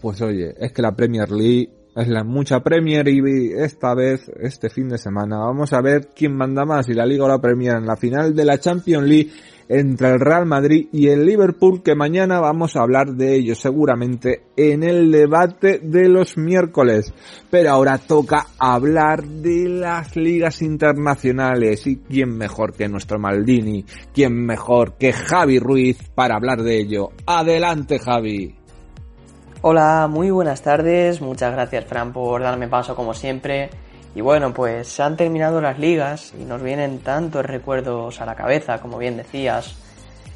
pues 0.00 0.20
oye, 0.20 0.54
es 0.58 0.72
que 0.72 0.82
la 0.82 0.96
Premier 0.96 1.30
League 1.30 1.70
es 1.96 2.08
la 2.08 2.24
mucha 2.24 2.60
Premier 2.60 3.08
y 3.08 3.52
esta 3.56 3.94
vez, 3.94 4.30
este 4.38 4.68
fin 4.68 4.88
de 4.88 4.98
semana, 4.98 5.38
vamos 5.38 5.72
a 5.72 5.80
ver 5.80 6.10
quién 6.14 6.36
manda 6.36 6.64
más, 6.64 6.88
y 6.88 6.92
la 6.92 7.06
Liga 7.06 7.24
o 7.24 7.28
la 7.28 7.40
Premier 7.40 7.76
en 7.76 7.86
la 7.86 7.96
final 7.96 8.34
de 8.34 8.44
la 8.44 8.58
Champions 8.58 9.08
League 9.08 9.30
entre 9.68 10.10
el 10.10 10.20
Real 10.20 10.46
Madrid 10.46 10.88
y 10.92 11.08
el 11.08 11.24
Liverpool, 11.24 11.82
que 11.82 11.94
mañana 11.94 12.38
vamos 12.38 12.76
a 12.76 12.82
hablar 12.82 13.14
de 13.14 13.34
ello 13.34 13.54
seguramente 13.54 14.42
en 14.56 14.82
el 14.82 15.10
debate 15.10 15.80
de 15.82 16.08
los 16.08 16.36
miércoles. 16.36 17.12
Pero 17.50 17.70
ahora 17.70 17.98
toca 17.98 18.46
hablar 18.58 19.24
de 19.24 19.68
las 19.68 20.14
ligas 20.16 20.62
internacionales 20.62 21.86
y 21.86 21.96
quién 21.96 22.36
mejor 22.36 22.74
que 22.74 22.88
nuestro 22.88 23.18
Maldini, 23.18 23.84
quién 24.14 24.34
mejor 24.34 24.96
que 24.98 25.12
Javi 25.12 25.58
Ruiz 25.58 25.98
para 26.14 26.36
hablar 26.36 26.62
de 26.62 26.78
ello. 26.78 27.08
Adelante 27.26 27.98
Javi. 27.98 28.65
Hola, 29.62 30.06
muy 30.06 30.30
buenas 30.30 30.60
tardes, 30.60 31.22
muchas 31.22 31.50
gracias 31.50 31.86
Fran 31.86 32.12
por 32.12 32.42
darme 32.42 32.68
paso 32.68 32.94
como 32.94 33.14
siempre. 33.14 33.70
Y 34.14 34.20
bueno, 34.20 34.52
pues 34.52 34.86
se 34.86 35.02
han 35.02 35.16
terminado 35.16 35.62
las 35.62 35.78
ligas 35.78 36.34
y 36.38 36.44
nos 36.44 36.62
vienen 36.62 36.98
tantos 36.98 37.44
recuerdos 37.44 38.20
a 38.20 38.26
la 38.26 38.34
cabeza, 38.34 38.78
como 38.82 38.98
bien 38.98 39.16
decías. 39.16 39.74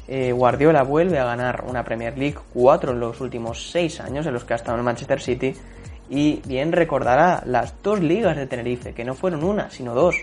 Eh, 0.07 0.31
Guardiola 0.31 0.81
vuelve 0.81 1.19
a 1.19 1.25
ganar 1.25 1.63
una 1.67 1.83
Premier 1.83 2.17
League, 2.17 2.39
cuatro 2.51 2.93
en 2.93 2.99
los 2.99 3.21
últimos 3.21 3.69
seis 3.69 4.01
años 4.01 4.25
en 4.25 4.33
los 4.33 4.43
que 4.43 4.53
ha 4.53 4.55
estado 4.55 4.79
en 4.79 4.85
Manchester 4.85 5.21
City. 5.21 5.53
Y 6.09 6.41
bien 6.47 6.71
recordará 6.71 7.43
las 7.45 7.75
dos 7.83 7.99
ligas 7.99 8.35
de 8.35 8.47
Tenerife, 8.47 8.93
que 8.93 9.05
no 9.05 9.13
fueron 9.13 9.43
una, 9.43 9.69
sino 9.69 9.93
dos. 9.93 10.15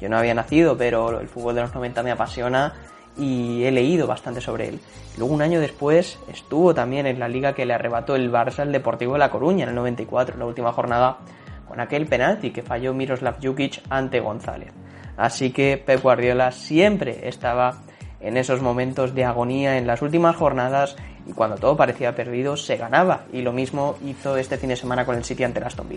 Yo 0.00 0.08
no 0.08 0.18
había 0.18 0.34
nacido, 0.34 0.76
pero 0.76 1.20
el 1.20 1.28
fútbol 1.28 1.54
de 1.54 1.62
los 1.62 1.74
90 1.74 2.02
me 2.02 2.10
apasiona 2.10 2.74
y 3.20 3.64
he 3.64 3.70
leído 3.70 4.06
bastante 4.06 4.40
sobre 4.40 4.68
él. 4.68 4.80
Luego 5.18 5.34
un 5.34 5.42
año 5.42 5.60
después 5.60 6.18
estuvo 6.32 6.74
también 6.74 7.06
en 7.06 7.20
la 7.20 7.28
liga 7.28 7.52
que 7.52 7.66
le 7.66 7.74
arrebató 7.74 8.16
el 8.16 8.32
Barça 8.32 8.60
al 8.60 8.72
Deportivo 8.72 9.12
de 9.12 9.18
La 9.18 9.30
Coruña 9.30 9.64
en 9.64 9.68
el 9.68 9.74
94, 9.74 10.34
en 10.34 10.40
la 10.40 10.46
última 10.46 10.72
jornada, 10.72 11.18
con 11.68 11.78
aquel 11.78 12.06
penalti 12.06 12.50
que 12.50 12.62
falló 12.62 12.94
Miroslav 12.94 13.36
Jukic 13.40 13.82
ante 13.90 14.20
González. 14.20 14.72
Así 15.16 15.52
que 15.52 15.76
Pep 15.76 16.02
Guardiola 16.02 16.50
siempre 16.50 17.28
estaba 17.28 17.82
en 18.20 18.36
esos 18.36 18.62
momentos 18.62 19.14
de 19.14 19.24
agonía 19.24 19.76
en 19.76 19.86
las 19.86 20.02
últimas 20.02 20.36
jornadas 20.36 20.96
y 21.26 21.32
cuando 21.32 21.56
todo 21.56 21.76
parecía 21.76 22.14
perdido 22.14 22.56
se 22.56 22.76
ganaba 22.76 23.24
y 23.32 23.42
lo 23.42 23.52
mismo 23.52 23.96
hizo 24.04 24.36
este 24.36 24.56
fin 24.56 24.70
de 24.70 24.76
semana 24.76 25.04
con 25.04 25.16
el 25.16 25.24
City 25.24 25.44
ante 25.44 25.58
el 25.58 25.66
Aston. 25.66 25.88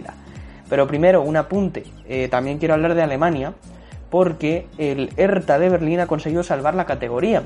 Pero 0.70 0.88
primero 0.88 1.22
un 1.22 1.38
apunte, 1.38 1.84
eh, 2.08 2.28
también 2.28 2.58
quiero 2.58 2.74
hablar 2.74 2.96
de 2.96 3.04
Alemania 3.04 3.54
porque 4.14 4.68
el 4.78 5.10
Hertha 5.18 5.58
de 5.58 5.70
Berlín 5.70 6.00
ha 6.00 6.06
conseguido 6.06 6.44
salvar 6.44 6.76
la 6.76 6.86
categoría. 6.86 7.42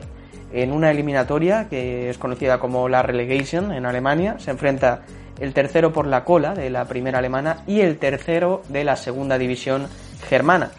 En 0.51 0.74
una 0.74 0.91
eliminatoria 0.91 1.69
que 1.69 2.09
es 2.09 2.17
conocida 2.17 2.59
como 2.59 2.89
la 2.89 3.01
Relegation 3.01 3.71
en 3.71 3.86
Alemania, 3.86 4.36
se 4.39 4.51
enfrenta 4.51 5.03
el 5.39 5.53
tercero 5.53 5.93
por 5.93 6.07
la 6.07 6.25
cola 6.25 6.55
de 6.55 6.69
la 6.69 6.83
primera 6.83 7.19
alemana 7.19 7.63
y 7.67 7.79
el 7.79 7.97
tercero 7.97 8.63
de 8.67 8.83
la 8.83 8.97
segunda 8.97 9.38
división 9.38 9.88
germana. 10.27 10.71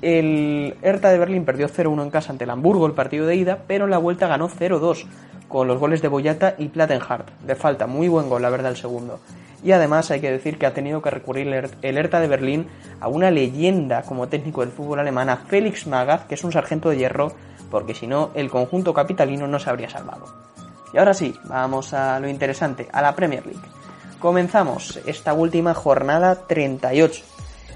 El 0.00 0.76
Hertha 0.80 1.10
de 1.10 1.18
Berlín 1.18 1.44
perdió 1.44 1.68
0-1 1.68 2.04
en 2.04 2.10
casa 2.10 2.30
ante 2.30 2.44
el 2.44 2.50
Hamburgo 2.50 2.86
el 2.86 2.92
partido 2.92 3.26
de 3.26 3.34
ida, 3.34 3.64
pero 3.66 3.86
en 3.86 3.90
la 3.90 3.98
vuelta 3.98 4.28
ganó 4.28 4.48
0-2 4.48 5.06
con 5.48 5.66
los 5.66 5.80
goles 5.80 6.02
de 6.02 6.06
Boyata 6.06 6.54
y 6.56 6.68
Plattenhardt. 6.68 7.28
De 7.44 7.56
falta, 7.56 7.88
muy 7.88 8.06
buen 8.06 8.28
gol, 8.28 8.42
la 8.42 8.50
verdad, 8.50 8.70
el 8.70 8.76
segundo 8.76 9.18
y 9.62 9.72
además 9.72 10.10
hay 10.10 10.20
que 10.20 10.30
decir 10.30 10.58
que 10.58 10.66
ha 10.66 10.74
tenido 10.74 11.02
que 11.02 11.10
recurrir 11.10 11.46
el 11.82 11.98
Hertha 11.98 12.20
de 12.20 12.28
Berlín 12.28 12.66
a 13.00 13.08
una 13.08 13.30
leyenda 13.30 14.02
como 14.02 14.28
técnico 14.28 14.62
del 14.62 14.72
fútbol 14.72 15.00
alemán, 15.00 15.30
a 15.30 15.36
Félix 15.36 15.86
Magath, 15.86 16.26
que 16.26 16.34
es 16.34 16.44
un 16.44 16.52
sargento 16.52 16.90
de 16.90 16.98
hierro, 16.98 17.32
porque 17.70 17.94
si 17.94 18.06
no 18.06 18.30
el 18.34 18.50
conjunto 18.50 18.92
capitalino 18.92 19.46
no 19.46 19.58
se 19.58 19.70
habría 19.70 19.88
salvado. 19.88 20.26
Y 20.92 20.98
ahora 20.98 21.14
sí, 21.14 21.34
vamos 21.44 21.94
a 21.94 22.20
lo 22.20 22.28
interesante, 22.28 22.88
a 22.92 23.00
la 23.00 23.14
Premier 23.14 23.46
League. 23.46 23.62
Comenzamos 24.18 25.00
esta 25.06 25.32
última 25.32 25.74
jornada 25.74 26.46
38. 26.46 27.24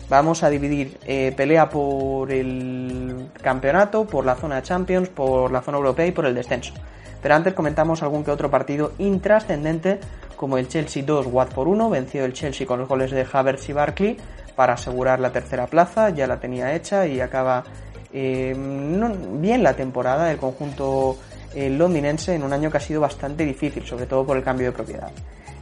Vamos 0.08 0.42
a 0.42 0.50
dividir 0.50 0.98
eh, 1.04 1.32
pelea 1.36 1.68
por 1.68 2.30
el 2.30 3.30
campeonato, 3.42 4.04
por 4.04 4.24
la 4.24 4.36
zona 4.36 4.62
Champions, 4.62 5.08
por 5.08 5.50
la 5.50 5.62
zona 5.62 5.78
europea 5.78 6.06
y 6.06 6.12
por 6.12 6.26
el 6.26 6.34
descenso. 6.34 6.74
Pero 7.22 7.34
antes 7.34 7.54
comentamos 7.54 8.02
algún 8.02 8.22
que 8.22 8.30
otro 8.30 8.50
partido 8.50 8.92
intrascendente 8.98 9.98
como 10.36 10.58
el 10.58 10.68
Chelsea 10.68 11.02
2, 11.04 11.26
Watford 11.26 11.68
1, 11.68 11.90
venció 11.90 12.24
el 12.24 12.32
Chelsea 12.32 12.66
con 12.66 12.78
los 12.78 12.88
goles 12.88 13.10
de 13.10 13.26
Havertz 13.30 13.68
y 13.68 13.72
Barkley 13.72 14.16
para 14.54 14.74
asegurar 14.74 15.20
la 15.20 15.32
tercera 15.32 15.66
plaza, 15.66 16.10
ya 16.10 16.26
la 16.26 16.38
tenía 16.38 16.74
hecha 16.74 17.06
y 17.06 17.20
acaba 17.20 17.64
eh, 18.12 18.54
bien 18.56 19.62
la 19.62 19.74
temporada 19.74 20.26
del 20.26 20.38
conjunto 20.38 21.16
eh, 21.54 21.70
londinense 21.70 22.34
en 22.34 22.42
un 22.42 22.52
año 22.52 22.70
que 22.70 22.76
ha 22.76 22.80
sido 22.80 23.00
bastante 23.00 23.44
difícil, 23.44 23.84
sobre 23.86 24.06
todo 24.06 24.24
por 24.24 24.36
el 24.36 24.42
cambio 24.42 24.66
de 24.66 24.72
propiedad. 24.72 25.10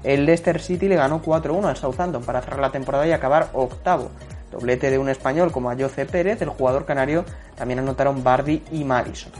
El 0.02 0.26
Leicester 0.26 0.60
City 0.60 0.86
le 0.86 0.96
ganó 0.96 1.22
4-1 1.22 1.64
al 1.64 1.76
Southampton 1.76 2.22
para 2.22 2.42
cerrar 2.42 2.60
la 2.60 2.70
temporada 2.70 3.06
y 3.06 3.12
acabar 3.12 3.48
octavo. 3.54 4.10
Doblete 4.52 4.90
de 4.90 4.98
un 4.98 5.08
español 5.08 5.50
como 5.50 5.70
Ayoce 5.70 6.04
Pérez, 6.06 6.42
el 6.42 6.50
jugador 6.50 6.84
canario 6.84 7.24
también 7.56 7.80
anotaron 7.80 8.22
Bardi 8.22 8.62
y 8.70 8.84
Madison. 8.84 9.32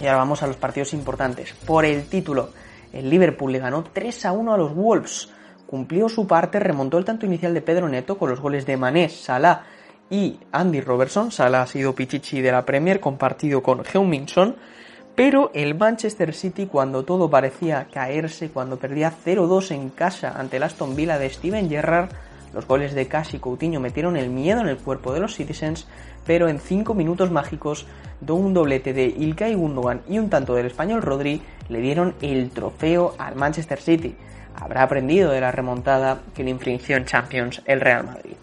Y 0.00 0.06
ahora 0.06 0.18
vamos 0.18 0.42
a 0.42 0.46
los 0.46 0.56
partidos 0.56 0.94
importantes. 0.94 1.52
Por 1.66 1.84
el 1.84 2.08
título, 2.08 2.50
el 2.92 3.08
Liverpool 3.08 3.52
le 3.52 3.58
ganó 3.58 3.84
3 3.84 4.26
a 4.26 4.32
1 4.32 4.54
a 4.54 4.56
los 4.56 4.74
Wolves. 4.74 5.30
Cumplió 5.66 6.08
su 6.08 6.26
parte, 6.26 6.60
remontó 6.60 6.98
el 6.98 7.04
tanto 7.04 7.26
inicial 7.26 7.54
de 7.54 7.62
Pedro 7.62 7.88
Neto 7.88 8.18
con 8.18 8.28
los 8.28 8.40
goles 8.40 8.66
de 8.66 8.76
Mané, 8.76 9.08
Salah 9.08 9.62
y 10.10 10.38
Andy 10.52 10.80
Robertson. 10.82 11.32
Salah 11.32 11.62
ha 11.62 11.66
sido 11.66 11.94
Pichichi 11.94 12.42
de 12.42 12.52
la 12.52 12.66
Premier, 12.66 13.00
compartido 13.00 13.62
con 13.62 13.82
Heung-Min 13.82 14.26
Pero 15.14 15.50
el 15.54 15.74
Manchester 15.74 16.34
City, 16.34 16.66
cuando 16.66 17.04
todo 17.04 17.30
parecía 17.30 17.86
caerse, 17.90 18.50
cuando 18.50 18.76
perdía 18.76 19.12
0-2 19.24 19.70
en 19.70 19.88
casa 19.88 20.34
ante 20.38 20.58
el 20.58 20.64
Aston 20.64 20.94
Villa 20.94 21.18
de 21.18 21.30
Steven 21.30 21.70
Gerrard, 21.70 22.10
los 22.52 22.66
goles 22.66 22.94
de 22.94 23.08
Cash 23.08 23.36
y 23.36 23.38
Coutinho 23.38 23.80
metieron 23.80 24.18
el 24.18 24.28
miedo 24.28 24.60
en 24.60 24.68
el 24.68 24.76
cuerpo 24.76 25.14
de 25.14 25.20
los 25.20 25.34
Citizens, 25.34 25.86
pero 26.26 26.48
en 26.48 26.60
5 26.60 26.94
minutos 26.94 27.30
mágicos, 27.30 27.86
de 28.20 28.32
un 28.32 28.54
doblete 28.54 28.92
de 28.92 29.06
Ilkay 29.06 29.54
Gundogan 29.54 30.02
y 30.08 30.18
un 30.18 30.30
tanto 30.30 30.54
del 30.54 30.66
español 30.66 31.02
Rodri, 31.02 31.42
le 31.68 31.80
dieron 31.80 32.14
el 32.22 32.50
trofeo 32.50 33.14
al 33.18 33.34
Manchester 33.34 33.80
City. 33.80 34.14
Habrá 34.54 34.84
aprendido 34.84 35.32
de 35.32 35.40
la 35.40 35.50
remontada 35.50 36.20
que 36.34 36.44
le 36.44 36.50
infringió 36.50 36.96
en 36.96 37.04
Champions 37.04 37.62
el 37.64 37.80
Real 37.80 38.04
Madrid. 38.04 38.34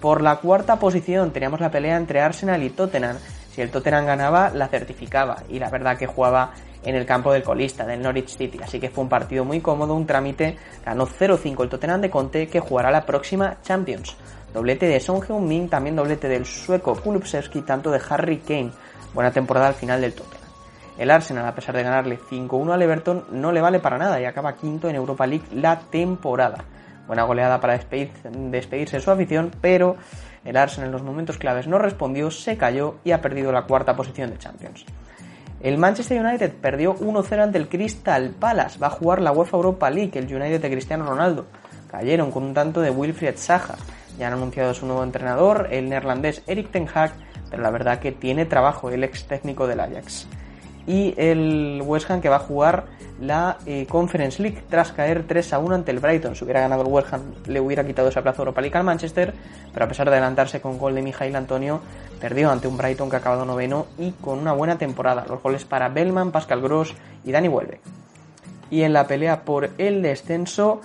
Por 0.00 0.22
la 0.22 0.36
cuarta 0.36 0.78
posición 0.78 1.30
teníamos 1.30 1.60
la 1.60 1.70
pelea 1.70 1.96
entre 1.96 2.20
Arsenal 2.20 2.62
y 2.62 2.70
Tottenham. 2.70 3.16
Si 3.52 3.60
el 3.60 3.70
Tottenham 3.70 4.06
ganaba, 4.06 4.50
la 4.50 4.68
certificaba 4.68 5.42
y 5.50 5.58
la 5.58 5.68
verdad 5.68 5.98
que 5.98 6.06
jugaba 6.06 6.52
en 6.82 6.94
el 6.94 7.04
campo 7.04 7.32
del 7.32 7.42
colista, 7.42 7.84
del 7.84 8.00
Norwich 8.00 8.36
City. 8.36 8.58
Así 8.62 8.80
que 8.80 8.88
fue 8.88 9.04
un 9.04 9.10
partido 9.10 9.44
muy 9.44 9.60
cómodo, 9.60 9.94
un 9.94 10.06
trámite. 10.06 10.56
Ganó 10.84 11.06
0-5 11.06 11.62
el 11.62 11.68
Tottenham 11.68 12.00
de 12.00 12.08
Conte, 12.08 12.48
que 12.48 12.60
jugará 12.60 12.90
la 12.90 13.04
próxima 13.04 13.58
Champions. 13.62 14.16
Doblete 14.52 14.86
de 14.86 15.00
Son 15.00 15.20
Heung-min, 15.22 15.68
también 15.68 15.94
doblete 15.94 16.28
del 16.28 16.44
sueco 16.44 16.96
Kulubsevski, 16.96 17.62
tanto 17.62 17.90
de 17.90 18.00
Harry 18.08 18.38
Kane. 18.38 18.72
Buena 19.14 19.30
temporada 19.30 19.68
al 19.68 19.74
final 19.74 20.00
del 20.00 20.14
Tottenham. 20.14 20.40
El 20.98 21.10
Arsenal, 21.10 21.46
a 21.46 21.54
pesar 21.54 21.76
de 21.76 21.82
ganarle 21.82 22.18
5-1 22.18 22.72
al 22.72 22.82
Everton, 22.82 23.24
no 23.30 23.52
le 23.52 23.60
vale 23.60 23.80
para 23.80 23.96
nada 23.96 24.20
y 24.20 24.24
acaba 24.24 24.56
quinto 24.56 24.88
en 24.88 24.96
Europa 24.96 25.26
League 25.26 25.46
la 25.52 25.78
temporada. 25.78 26.64
Buena 27.06 27.22
goleada 27.22 27.60
para 27.60 27.78
despedirse 27.78 28.96
de 28.96 29.02
su 29.02 29.10
afición, 29.10 29.50
pero 29.60 29.96
el 30.44 30.56
Arsenal 30.56 30.88
en 30.88 30.92
los 30.92 31.02
momentos 31.02 31.38
claves 31.38 31.66
no 31.66 31.78
respondió, 31.78 32.30
se 32.30 32.56
cayó 32.56 32.96
y 33.04 33.12
ha 33.12 33.20
perdido 33.20 33.50
la 33.52 33.62
cuarta 33.62 33.96
posición 33.96 34.30
de 34.30 34.38
Champions. 34.38 34.84
El 35.60 35.76
Manchester 35.76 36.24
United 36.24 36.52
perdió 36.54 36.94
1-0 36.96 37.42
ante 37.42 37.58
el 37.58 37.68
Crystal 37.68 38.30
Palace. 38.38 38.78
Va 38.78 38.86
a 38.86 38.90
jugar 38.90 39.20
la 39.20 39.32
UEFA 39.32 39.58
Europa 39.58 39.90
League, 39.90 40.18
el 40.18 40.24
United 40.24 40.60
de 40.60 40.70
Cristiano 40.70 41.04
Ronaldo. 41.04 41.46
Cayeron 41.90 42.30
con 42.30 42.44
un 42.44 42.54
tanto 42.54 42.80
de 42.80 42.90
Wilfried 42.90 43.36
Saja. 43.36 43.76
Ya 44.20 44.26
han 44.26 44.34
anunciado 44.34 44.74
su 44.74 44.84
nuevo 44.84 45.02
entrenador, 45.02 45.68
el 45.70 45.88
neerlandés 45.88 46.42
Erik 46.46 46.70
Ten 46.70 46.86
Hag, 46.94 47.12
pero 47.48 47.62
la 47.62 47.70
verdad 47.70 48.00
que 48.00 48.12
tiene 48.12 48.44
trabajo 48.44 48.90
el 48.90 49.02
ex 49.02 49.24
técnico 49.24 49.66
del 49.66 49.80
Ajax. 49.80 50.28
Y 50.86 51.14
el 51.16 51.82
West 51.86 52.10
Ham 52.10 52.20
que 52.20 52.28
va 52.28 52.36
a 52.36 52.40
jugar 52.40 52.84
la 53.18 53.56
eh, 53.64 53.86
Conference 53.88 54.42
League 54.42 54.62
tras 54.68 54.92
caer 54.92 55.24
3 55.26 55.54
a 55.54 55.58
1 55.58 55.74
ante 55.74 55.90
el 55.90 56.00
Brighton. 56.00 56.36
Si 56.36 56.44
hubiera 56.44 56.60
ganado 56.60 56.82
el 56.82 56.88
West 56.88 57.10
Ham 57.14 57.22
le 57.46 57.62
hubiera 57.62 57.82
quitado 57.82 58.10
esa 58.10 58.20
plaza 58.20 58.42
Europa 58.42 58.60
League 58.60 58.76
al 58.76 58.84
Manchester, 58.84 59.32
pero 59.72 59.86
a 59.86 59.88
pesar 59.88 60.10
de 60.10 60.16
adelantarse 60.16 60.60
con 60.60 60.76
gol 60.76 60.96
de 60.96 61.00
Mijail 61.00 61.34
Antonio, 61.34 61.80
perdió 62.20 62.50
ante 62.50 62.68
un 62.68 62.76
Brighton 62.76 63.08
que 63.08 63.16
ha 63.16 63.20
acabado 63.20 63.46
noveno 63.46 63.86
y 63.96 64.10
con 64.10 64.38
una 64.38 64.52
buena 64.52 64.76
temporada. 64.76 65.24
Los 65.26 65.42
goles 65.42 65.64
para 65.64 65.88
Bellman, 65.88 66.30
Pascal 66.30 66.60
Gross 66.60 66.94
y 67.24 67.32
Dani 67.32 67.48
Vuelve. 67.48 67.80
Y 68.70 68.82
en 68.82 68.92
la 68.92 69.06
pelea 69.06 69.46
por 69.46 69.70
el 69.78 70.02
descenso 70.02 70.82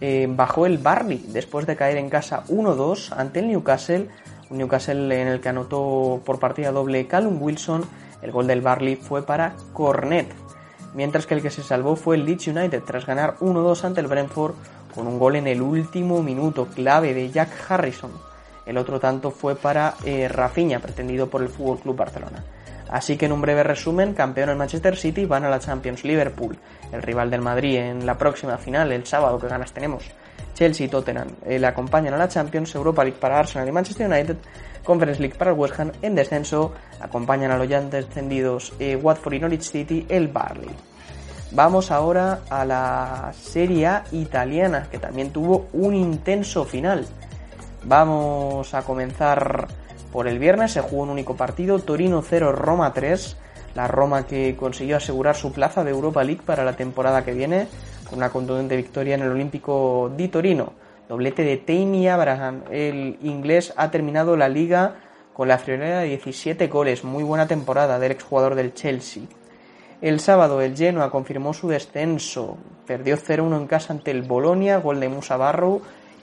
eh, 0.00 0.26
bajó 0.30 0.66
el 0.66 0.78
Barley 0.78 1.24
después 1.28 1.66
de 1.66 1.76
caer 1.76 1.96
en 1.96 2.10
casa 2.10 2.44
1-2 2.48 3.12
ante 3.16 3.40
el 3.40 3.48
Newcastle. 3.48 4.08
Un 4.50 4.58
Newcastle 4.58 5.20
en 5.20 5.28
el 5.28 5.40
que 5.40 5.48
anotó 5.48 6.22
por 6.24 6.38
partida 6.38 6.70
doble 6.70 7.06
Callum 7.06 7.42
Wilson. 7.42 7.84
El 8.22 8.32
gol 8.32 8.46
del 8.46 8.60
Barley 8.60 8.96
fue 8.96 9.22
para 9.22 9.54
Cornet. 9.72 10.32
Mientras 10.94 11.26
que 11.26 11.34
el 11.34 11.42
que 11.42 11.50
se 11.50 11.62
salvó 11.62 11.96
fue 11.96 12.16
el 12.16 12.24
Leeds 12.24 12.48
United 12.48 12.82
tras 12.84 13.06
ganar 13.06 13.36
1-2 13.40 13.84
ante 13.84 14.00
el 14.00 14.06
Brentford 14.06 14.54
con 14.94 15.06
un 15.06 15.18
gol 15.18 15.36
en 15.36 15.46
el 15.46 15.60
último 15.60 16.22
minuto 16.22 16.66
clave 16.66 17.14
de 17.14 17.30
Jack 17.30 17.50
Harrison. 17.68 18.10
El 18.64 18.78
otro 18.78 18.98
tanto 18.98 19.30
fue 19.30 19.54
para 19.54 19.94
eh, 20.04 20.28
Rafinha, 20.28 20.80
pretendido 20.80 21.28
por 21.28 21.42
el 21.42 21.48
Fútbol 21.48 21.78
Club 21.78 21.96
Barcelona. 21.96 22.44
Así 22.88 23.16
que 23.16 23.26
en 23.26 23.32
un 23.32 23.40
breve 23.40 23.62
resumen, 23.62 24.14
campeón 24.14 24.50
el 24.50 24.56
Manchester 24.56 24.96
City 24.96 25.26
van 25.26 25.44
a 25.44 25.50
la 25.50 25.58
Champions 25.58 26.04
Liverpool, 26.04 26.56
el 26.92 27.02
rival 27.02 27.30
del 27.30 27.42
Madrid 27.42 27.76
en 27.76 28.06
la 28.06 28.16
próxima 28.16 28.56
final, 28.56 28.92
el 28.92 29.06
sábado, 29.06 29.38
que 29.38 29.48
ganas 29.48 29.72
tenemos. 29.72 30.04
Chelsea 30.54 30.86
y 30.86 30.88
Tottenham 30.88 31.28
eh, 31.46 31.58
le 31.58 31.66
acompañan 31.66 32.14
a 32.14 32.16
la 32.16 32.28
Champions, 32.28 32.74
Europa 32.74 33.04
League 33.04 33.18
para 33.20 33.38
Arsenal 33.38 33.68
y 33.68 33.72
Manchester 33.72 34.10
United, 34.10 34.36
Conference 34.82 35.20
League 35.20 35.36
para 35.36 35.52
el 35.52 35.58
West 35.58 35.78
Ham 35.78 35.92
en 36.02 36.14
descenso, 36.14 36.72
acompañan 37.00 37.50
a 37.50 37.58
los 37.58 37.68
ya 37.68 37.80
descendidos 37.80 38.72
eh, 38.78 38.96
Watford 38.96 39.34
y 39.34 39.38
Norwich 39.40 39.70
City, 39.70 40.06
el 40.08 40.28
Barley. 40.28 40.70
Vamos 41.52 41.90
ahora 41.90 42.40
a 42.50 42.64
la 42.64 43.32
Serie 43.32 43.88
italiana, 44.12 44.88
que 44.90 44.98
también 44.98 45.30
tuvo 45.30 45.68
un 45.72 45.94
intenso 45.94 46.64
final. 46.64 47.06
Vamos 47.84 48.74
a 48.74 48.82
comenzar 48.82 49.68
por 50.12 50.28
el 50.28 50.38
viernes, 50.38 50.72
se 50.72 50.80
jugó 50.80 51.02
un 51.02 51.10
único 51.10 51.36
partido, 51.36 51.78
Torino 51.78 52.22
0, 52.22 52.52
Roma 52.52 52.92
3. 52.92 53.36
La 53.74 53.86
Roma 53.86 54.26
que 54.26 54.56
consiguió 54.56 54.96
asegurar 54.96 55.36
su 55.36 55.52
plaza 55.52 55.84
de 55.84 55.90
Europa 55.90 56.24
League 56.24 56.42
para 56.44 56.64
la 56.64 56.74
temporada 56.74 57.24
que 57.24 57.32
viene, 57.32 57.68
con 58.08 58.18
una 58.18 58.30
contundente 58.30 58.76
victoria 58.76 59.14
en 59.14 59.22
el 59.22 59.30
Olímpico 59.30 60.10
di 60.16 60.28
Torino. 60.28 60.72
Doblete 61.08 61.42
de 61.42 61.58
Tammy 61.58 62.08
Abraham. 62.08 62.64
El 62.70 63.18
inglés 63.22 63.72
ha 63.76 63.90
terminado 63.90 64.36
la 64.36 64.48
liga 64.48 64.96
con 65.32 65.48
la 65.48 65.58
friolera 65.58 66.00
de 66.00 66.08
17 66.08 66.66
goles. 66.66 67.04
Muy 67.04 67.22
buena 67.22 67.46
temporada 67.46 67.98
del 67.98 68.12
exjugador 68.12 68.54
del 68.54 68.74
Chelsea. 68.74 69.22
El 70.00 70.20
sábado 70.20 70.60
el 70.60 70.76
Genoa 70.76 71.10
confirmó 71.10 71.54
su 71.54 71.68
descenso. 71.68 72.58
Perdió 72.86 73.16
0-1 73.16 73.56
en 73.56 73.66
casa 73.66 73.92
ante 73.92 74.10
el 74.10 74.22
Bolonia, 74.22 74.78
gol 74.78 75.00
de 75.00 75.08
Musa 75.08 75.36
Barrow, 75.36 75.80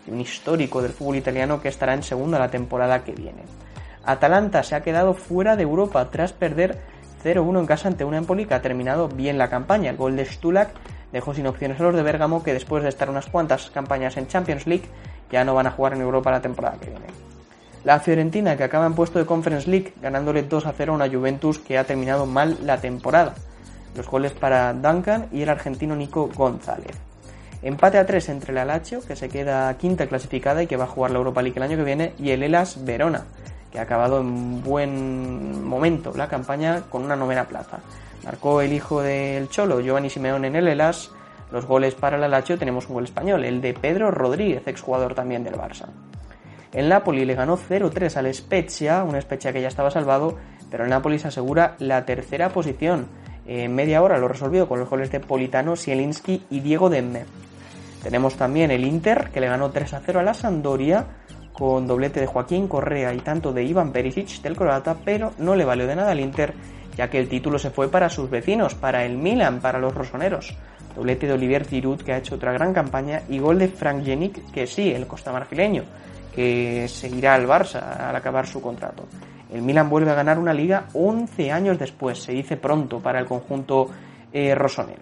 un 0.07 0.21
histórico 0.21 0.81
del 0.81 0.91
fútbol 0.91 1.15
italiano 1.17 1.61
que 1.61 1.69
estará 1.69 1.93
en 1.93 2.03
segunda 2.03 2.39
la 2.39 2.51
temporada 2.51 3.03
que 3.03 3.13
viene. 3.13 3.43
Atalanta 4.05 4.63
se 4.63 4.75
ha 4.75 4.81
quedado 4.81 5.13
fuera 5.13 5.55
de 5.55 5.63
Europa 5.63 6.09
tras 6.11 6.33
perder 6.33 6.77
0-1 7.23 7.59
en 7.59 7.65
casa 7.65 7.87
ante 7.87 8.05
una 8.05 8.17
Empoli 8.17 8.45
que 8.45 8.53
ha 8.53 8.61
terminado 8.61 9.07
bien 9.07 9.37
la 9.37 9.49
campaña. 9.49 9.89
El 9.89 9.97
gol 9.97 10.15
de 10.15 10.25
Stulak 10.25 10.69
dejó 11.11 11.33
sin 11.33 11.47
opciones 11.47 11.79
a 11.79 11.83
los 11.83 11.95
de 11.95 12.03
Bergamo 12.03 12.43
que 12.43 12.53
después 12.53 12.83
de 12.83 12.89
estar 12.89 13.09
unas 13.09 13.25
cuantas 13.27 13.71
campañas 13.71 14.17
en 14.17 14.27
Champions 14.27 14.67
League 14.67 14.85
ya 15.31 15.43
no 15.43 15.55
van 15.55 15.67
a 15.67 15.71
jugar 15.71 15.93
en 15.93 16.01
Europa 16.01 16.31
la 16.31 16.41
temporada 16.41 16.77
que 16.79 16.91
viene. 16.91 17.05
La 17.83 17.99
Fiorentina 17.99 18.55
que 18.55 18.63
acaba 18.63 18.85
en 18.85 18.93
puesto 18.93 19.19
de 19.19 19.25
Conference 19.25 19.69
League 19.69 19.93
ganándole 20.01 20.43
2 20.43 20.65
0 20.75 20.91
a 20.91 20.95
una 20.95 21.09
Juventus 21.09 21.59
que 21.59 21.77
ha 21.77 21.83
terminado 21.83 22.25
mal 22.25 22.57
la 22.63 22.77
temporada. 22.77 23.33
Los 23.95 24.07
goles 24.07 24.33
para 24.33 24.73
Duncan 24.73 25.27
y 25.31 25.41
el 25.41 25.49
argentino 25.49 25.95
Nico 25.95 26.29
González. 26.35 26.95
Empate 27.61 27.97
a 27.97 28.05
3 28.05 28.29
entre 28.29 28.53
la 28.53 28.65
Lazio, 28.65 29.01
que 29.01 29.15
se 29.15 29.29
queda 29.29 29.75
quinta 29.77 30.05
clasificada 30.05 30.61
y 30.61 30.67
que 30.67 30.77
va 30.77 30.83
a 30.83 30.87
jugar 30.87 31.11
la 31.11 31.17
Europa 31.17 31.41
League 31.41 31.57
el 31.57 31.63
año 31.63 31.77
que 31.77 31.83
viene, 31.83 32.13
y 32.19 32.31
el 32.31 32.43
Elas 32.43 32.85
Verona, 32.85 33.23
que 33.75 33.79
ha 33.79 33.83
acabado 33.83 34.21
en 34.21 34.63
buen 34.63 35.67
momento 35.67 36.13
la 36.15 36.29
campaña 36.29 36.83
con 36.89 37.03
una 37.03 37.17
novena 37.17 37.43
plaza. 37.43 37.79
Marcó 38.23 38.61
el 38.61 38.71
hijo 38.71 39.01
del 39.01 39.49
Cholo, 39.49 39.81
Giovanni 39.81 40.09
Simeone 40.09 40.47
en 40.47 40.55
el 40.55 40.69
Elas. 40.69 41.11
Los 41.51 41.65
goles 41.65 41.93
para 41.93 42.17
la 42.17 42.29
Lazio 42.29 42.57
tenemos 42.57 42.87
un 42.87 42.93
gol 42.93 43.03
español, 43.03 43.43
el 43.43 43.59
de 43.59 43.73
Pedro 43.73 44.11
Rodríguez, 44.11 44.65
exjugador 44.65 45.13
también 45.13 45.43
del 45.43 45.55
Barça. 45.55 45.87
El 46.71 46.87
Napoli 46.87 47.25
le 47.25 47.35
ganó 47.35 47.57
0-3 47.57 48.15
al 48.15 48.33
Spezia, 48.33 49.03
un 49.03 49.21
Spezia 49.21 49.51
que 49.51 49.61
ya 49.61 49.67
estaba 49.67 49.91
salvado, 49.91 50.37
pero 50.71 50.85
el 50.85 50.89
Napoli 50.89 51.19
se 51.19 51.27
asegura 51.27 51.75
la 51.79 52.05
tercera 52.05 52.47
posición. 52.49 53.07
En 53.45 53.75
media 53.75 54.01
hora 54.01 54.17
lo 54.17 54.29
resolvió 54.29 54.69
con 54.69 54.79
los 54.79 54.89
goles 54.89 55.11
de 55.11 55.19
Politano, 55.19 55.75
Sielinski 55.75 56.45
y 56.49 56.61
Diego 56.61 56.89
Demme. 56.89 57.25
Tenemos 58.01 58.35
también 58.35 58.71
el 58.71 58.85
Inter, 58.85 59.31
que 59.33 59.41
le 59.41 59.49
ganó 59.49 59.73
3-0 59.73 60.17
a 60.17 60.23
la 60.23 60.33
Sampdoria, 60.33 61.07
con 61.57 61.87
doblete 61.87 62.19
de 62.19 62.27
Joaquín 62.27 62.67
Correa 62.67 63.13
y 63.13 63.19
tanto 63.19 63.53
de 63.53 63.63
Ivan 63.63 63.91
Perisic 63.91 64.41
del 64.41 64.57
croata, 64.57 64.97
pero 65.05 65.31
no 65.37 65.55
le 65.55 65.63
valió 65.65 65.87
de 65.87 65.95
nada 65.95 66.11
al 66.11 66.19
Inter, 66.19 66.53
ya 66.97 67.09
que 67.09 67.17
el 67.17 67.29
título 67.29 67.57
se 67.57 67.69
fue 67.69 67.89
para 67.89 68.09
sus 68.09 68.29
vecinos, 68.29 68.75
para 68.75 69.05
el 69.05 69.17
Milan, 69.17 69.61
para 69.61 69.79
los 69.79 69.95
rosoneros. 69.95 70.55
Doblete 70.95 71.27
de 71.27 71.33
Olivier 71.33 71.65
Giroud, 71.65 72.01
que 72.01 72.13
ha 72.13 72.17
hecho 72.17 72.35
otra 72.35 72.51
gran 72.51 72.73
campaña, 72.73 73.21
y 73.29 73.39
gol 73.39 73.59
de 73.59 73.69
Frank 73.69 74.03
Jenic, 74.03 74.51
que 74.51 74.67
sí, 74.67 74.91
el 74.91 75.07
costamarfileño, 75.07 75.83
que 76.33 76.87
seguirá 76.89 77.35
al 77.35 77.47
Barça 77.47 78.09
al 78.09 78.15
acabar 78.15 78.45
su 78.45 78.61
contrato. 78.61 79.05
El 79.53 79.61
Milan 79.61 79.89
vuelve 79.89 80.11
a 80.11 80.15
ganar 80.15 80.37
una 80.37 80.53
liga 80.53 80.87
11 80.93 81.51
años 81.51 81.79
después, 81.79 82.21
se 82.21 82.33
dice 82.33 82.57
pronto 82.57 82.99
para 82.99 83.19
el 83.19 83.25
conjunto 83.25 83.89
eh, 84.33 84.53
rosonero. 84.55 85.01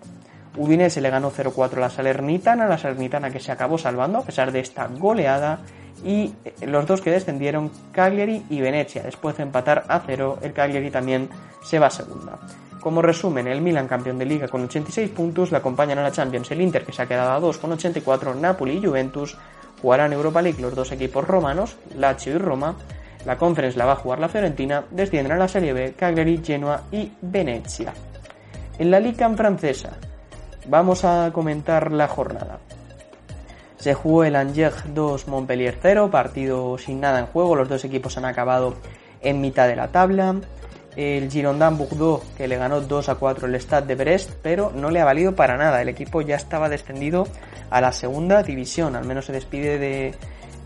Udinese 0.55 1.01
le 1.01 1.09
ganó 1.09 1.31
0-4 1.31 1.77
a 1.77 1.79
la 1.79 1.89
Salernitana, 1.89 2.67
la 2.67 2.77
Salernitana 2.77 3.31
que 3.31 3.39
se 3.39 3.51
acabó 3.51 3.79
salvando 3.79 4.19
a 4.19 4.23
pesar 4.23 4.51
de 4.51 4.59
esta 4.59 4.85
goleada 4.85 5.61
y 6.03 6.33
los 6.65 6.85
dos 6.85 7.01
que 7.01 7.11
descendieron, 7.11 7.71
Cagliari 7.91 8.43
y 8.49 8.61
Venecia. 8.61 9.03
Después 9.03 9.37
de 9.37 9.43
empatar 9.43 9.85
a 9.87 9.99
cero, 9.99 10.37
el 10.41 10.53
Cagliari 10.53 10.91
también 10.91 11.29
se 11.63 11.79
va 11.79 11.87
a 11.87 11.91
segunda. 11.91 12.39
Como 12.81 13.01
resumen, 13.01 13.47
el 13.47 13.61
Milan 13.61 13.87
campeón 13.87 14.19
de 14.19 14.25
liga 14.25 14.49
con 14.49 14.63
86 14.63 15.09
puntos, 15.11 15.51
le 15.51 15.57
acompañan 15.57 15.99
a 15.99 16.03
la 16.03 16.11
Champions 16.11 16.51
el 16.51 16.61
Inter 16.61 16.85
que 16.85 16.91
se 16.91 17.01
ha 17.01 17.05
quedado 17.05 17.31
a 17.31 17.39
2 17.39 17.57
con 17.57 17.71
84, 17.71 18.35
Napoli 18.35 18.77
y 18.77 18.85
Juventus 18.85 19.37
jugarán 19.81 20.13
Europa 20.13 20.41
League 20.41 20.61
los 20.61 20.75
dos 20.75 20.91
equipos 20.91 21.27
romanos, 21.27 21.77
Lazio 21.97 22.35
y 22.35 22.37
Roma. 22.37 22.75
La 23.25 23.37
Conference 23.37 23.77
la 23.77 23.85
va 23.85 23.93
a 23.93 23.97
jugar 23.97 24.19
la 24.19 24.29
Fiorentina, 24.29 24.83
descienden 24.91 25.33
a 25.33 25.37
la 25.37 25.47
Serie 25.47 25.71
B, 25.71 25.93
Cagliari, 25.93 26.41
Genoa 26.43 26.83
y 26.91 27.11
Venecia. 27.21 27.93
En 28.79 28.91
la 28.91 28.99
Liga 28.99 29.29
francesa, 29.29 29.91
vamos 30.67 31.05
a 31.05 31.31
comentar 31.33 31.91
la 31.91 32.07
jornada. 32.07 32.59
Se 33.83 33.93
jugó 33.93 34.23
el 34.23 34.37
Angers 34.37 34.81
2 34.95 35.27
Montpellier 35.27 35.77
0, 35.81 36.09
partido 36.09 36.77
sin 36.77 37.01
nada 37.01 37.19
en 37.19 37.25
juego, 37.25 37.53
los 37.53 37.67
dos 37.67 37.83
equipos 37.83 38.17
han 38.17 38.23
acabado 38.23 38.75
en 39.19 39.41
mitad 39.41 39.67
de 39.67 39.75
la 39.75 39.89
tabla. 39.89 40.37
El 40.95 41.29
Girondin 41.29 41.77
Bordeaux 41.77 42.23
que 42.37 42.47
le 42.47 42.55
ganó 42.55 42.79
2 42.79 43.09
a 43.09 43.15
4 43.15 43.45
el 43.45 43.55
Stade 43.55 43.87
de 43.87 43.95
Brest, 43.95 44.31
pero 44.41 44.71
no 44.73 44.89
le 44.89 45.01
ha 45.01 45.03
valido 45.03 45.35
para 45.35 45.57
nada. 45.57 45.81
El 45.81 45.89
equipo 45.89 46.21
ya 46.21 46.37
estaba 46.37 46.69
descendido 46.69 47.27
a 47.69 47.81
la 47.81 47.91
segunda 47.91 48.41
división, 48.41 48.95
al 48.95 49.03
menos 49.03 49.25
se 49.25 49.33
despide 49.33 49.77
de 49.77 50.13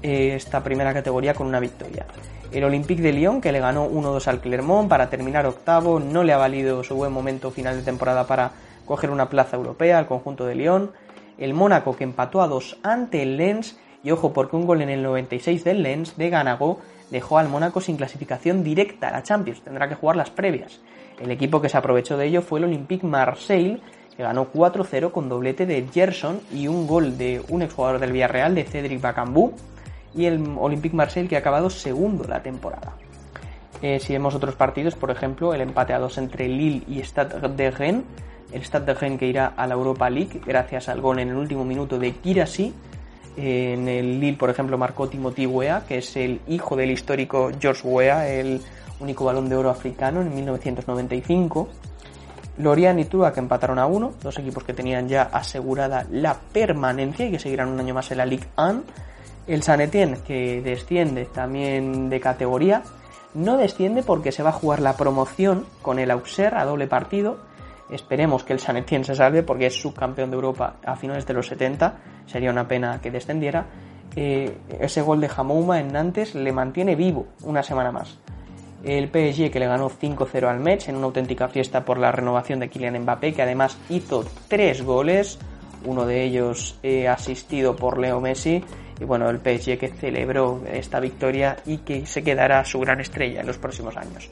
eh, 0.03 0.35
esta 0.35 0.63
primera 0.63 0.93
categoría 0.93 1.33
con 1.33 1.47
una 1.47 1.59
victoria. 1.59 2.05
El 2.51 2.65
Olympique 2.65 3.01
de 3.01 3.13
Lyon 3.13 3.41
que 3.41 3.51
le 3.51 3.59
ganó 3.59 3.89
1-2 3.89 4.27
al 4.27 4.41
Clermont 4.41 4.87
para 4.87 5.09
terminar 5.09 5.47
octavo, 5.47 5.99
no 5.99 6.23
le 6.23 6.33
ha 6.33 6.37
valido 6.37 6.83
su 6.83 6.93
buen 6.93 7.13
momento 7.13 7.49
final 7.49 7.77
de 7.77 7.81
temporada 7.81 8.27
para 8.27 8.51
coger 8.85 9.09
una 9.09 9.27
plaza 9.27 9.57
europea 9.57 9.97
al 9.97 10.05
conjunto 10.05 10.45
de 10.45 10.53
Lyon 10.53 10.91
el 11.37 11.53
Mónaco 11.53 11.95
que 11.95 12.03
empató 12.03 12.41
a 12.41 12.47
2 12.47 12.79
ante 12.83 13.21
el 13.21 13.37
Lens 13.37 13.79
y 14.03 14.11
ojo 14.11 14.33
porque 14.33 14.55
un 14.55 14.65
gol 14.65 14.81
en 14.81 14.89
el 14.89 15.03
96 15.03 15.63
del 15.63 15.83
Lens 15.83 16.17
de 16.17 16.29
Ganago 16.29 16.79
dejó 17.11 17.37
al 17.37 17.49
Mónaco 17.49 17.81
sin 17.81 17.97
clasificación 17.97 18.63
directa 18.63 19.09
a 19.09 19.11
la 19.11 19.23
Champions, 19.23 19.61
tendrá 19.61 19.87
que 19.87 19.95
jugar 19.95 20.15
las 20.15 20.29
previas. 20.29 20.79
El 21.19 21.31
equipo 21.31 21.61
que 21.61 21.69
se 21.69 21.77
aprovechó 21.77 22.17
de 22.17 22.27
ello 22.27 22.41
fue 22.41 22.59
el 22.59 22.65
Olympique 22.65 23.05
Marseille, 23.05 23.81
que 24.15 24.23
ganó 24.23 24.51
4-0 24.51 25.11
con 25.11 25.29
doblete 25.29 25.65
de 25.65 25.87
Gerson 25.91 26.41
y 26.51 26.67
un 26.67 26.87
gol 26.87 27.17
de 27.17 27.41
un 27.49 27.61
exjugador 27.61 27.99
del 27.99 28.11
Villarreal, 28.11 28.55
de 28.55 28.63
Cédric 28.63 29.01
Bacambú, 29.01 29.53
y 30.15 30.25
el 30.25 30.43
Olympique 30.57 30.95
Marseille 30.95 31.27
que 31.27 31.35
ha 31.35 31.39
acabado 31.39 31.69
segundo 31.69 32.23
la 32.23 32.41
temporada. 32.41 32.93
Eh, 33.81 33.99
si 33.99 34.13
vemos 34.13 34.33
otros 34.33 34.55
partidos, 34.55 34.95
por 34.95 35.11
ejemplo, 35.11 35.53
el 35.53 35.61
empate 35.61 35.93
a 35.93 35.99
dos 35.99 36.17
entre 36.17 36.47
Lille 36.47 36.83
y 36.87 36.99
Stade 37.01 37.47
de 37.49 37.71
Rennes, 37.71 38.03
el 38.51 38.61
Stade 38.63 38.85
de 38.85 38.93
Rennes 38.93 39.19
que 39.19 39.27
irá 39.27 39.53
a 39.55 39.67
la 39.67 39.73
Europa 39.73 40.09
League 40.09 40.41
gracias 40.45 40.89
al 40.89 41.01
gol 41.01 41.19
en 41.19 41.29
el 41.29 41.35
último 41.35 41.65
minuto 41.65 41.99
de 41.99 42.13
Kirasi. 42.13 42.73
En 43.35 43.87
el 43.87 44.19
Lille, 44.19 44.37
por 44.37 44.49
ejemplo, 44.49 44.77
marcó 44.77 45.07
Timothy 45.07 45.45
Weah, 45.45 45.85
que 45.85 45.99
es 45.99 46.15
el 46.15 46.41
hijo 46.47 46.75
del 46.75 46.91
histórico 46.91 47.51
George 47.59 47.87
Weah, 47.87 48.27
el 48.27 48.61
único 48.99 49.25
balón 49.25 49.47
de 49.47 49.55
oro 49.55 49.69
africano 49.69 50.21
en 50.21 50.33
1995. 50.33 51.69
Lorient 52.57 52.99
y 52.99 53.05
Tua 53.05 53.33
que 53.33 53.39
empataron 53.39 53.77
a 53.77 53.85
uno, 53.85 54.13
dos 54.23 54.39
equipos 54.39 54.63
que 54.63 54.73
tenían 54.73 55.07
ya 55.07 55.23
asegurada 55.23 56.07
la 56.09 56.35
permanencia 56.51 57.27
y 57.27 57.31
que 57.31 57.39
seguirán 57.39 57.69
un 57.69 57.79
año 57.79 57.93
más 57.93 58.09
en 58.11 58.17
la 58.17 58.25
Ligue 58.25 58.47
1. 58.57 58.81
El 59.45 59.63
San 59.63 59.79
Etienne 59.81 60.17
que 60.25 60.61
desciende 60.61 61.25
también 61.25 62.09
de 62.09 62.19
categoría, 62.19 62.83
no 63.33 63.57
desciende 63.57 64.01
porque 64.01 64.31
se 64.31 64.43
va 64.43 64.49
a 64.49 64.53
jugar 64.53 64.79
la 64.79 64.97
promoción 64.97 65.65
con 65.81 65.99
el 65.99 66.09
Auxerre 66.09 66.57
a 66.57 66.65
doble 66.65 66.87
partido. 66.87 67.37
Esperemos 67.89 68.43
que 68.43 68.53
el 68.53 68.59
San 68.59 68.77
Etienne 68.77 69.05
se 69.05 69.15
salve 69.15 69.43
porque 69.43 69.67
es 69.67 69.79
subcampeón 69.79 70.29
de 70.29 70.35
Europa 70.35 70.77
a 70.85 70.95
finales 70.95 71.25
de 71.25 71.33
los 71.33 71.47
70. 71.47 71.97
Sería 72.25 72.51
una 72.51 72.67
pena 72.67 72.99
que 73.01 73.11
descendiera. 73.11 73.65
Eh, 74.15 74.57
ese 74.79 75.01
gol 75.01 75.21
de 75.21 75.29
Jamouma 75.29 75.79
en 75.79 75.89
Nantes 75.89 76.35
le 76.35 76.51
mantiene 76.51 76.95
vivo 76.95 77.27
una 77.43 77.63
semana 77.63 77.91
más. 77.91 78.17
El 78.83 79.07
PSG 79.07 79.51
que 79.51 79.59
le 79.59 79.67
ganó 79.67 79.89
5-0 79.89 80.47
al 80.47 80.59
Metz 80.59 80.89
en 80.89 80.95
una 80.95 81.05
auténtica 81.05 81.47
fiesta 81.47 81.83
por 81.83 81.97
la 81.97 82.11
renovación 82.11 82.59
de 82.59 82.69
Kylian 82.69 83.01
Mbappé, 83.01 83.33
que 83.33 83.41
además 83.41 83.77
hizo 83.89 84.23
tres 84.47 84.83
goles, 84.83 85.39
uno 85.85 86.05
de 86.05 86.23
ellos 86.23 86.77
eh, 86.83 87.07
asistido 87.07 87.75
por 87.75 87.97
Leo 87.97 88.19
Messi 88.19 88.63
y 88.99 89.03
bueno, 89.03 89.29
el 89.29 89.37
PSG 89.37 89.77
que 89.77 89.89
celebró 89.89 90.61
esta 90.71 90.99
victoria 90.99 91.57
y 91.65 91.79
que 91.79 92.05
se 92.05 92.23
quedará 92.23 92.63
su 92.65 92.79
gran 92.79 92.99
estrella 92.99 93.41
en 93.41 93.47
los 93.47 93.57
próximos 93.57 93.95
años. 93.95 94.29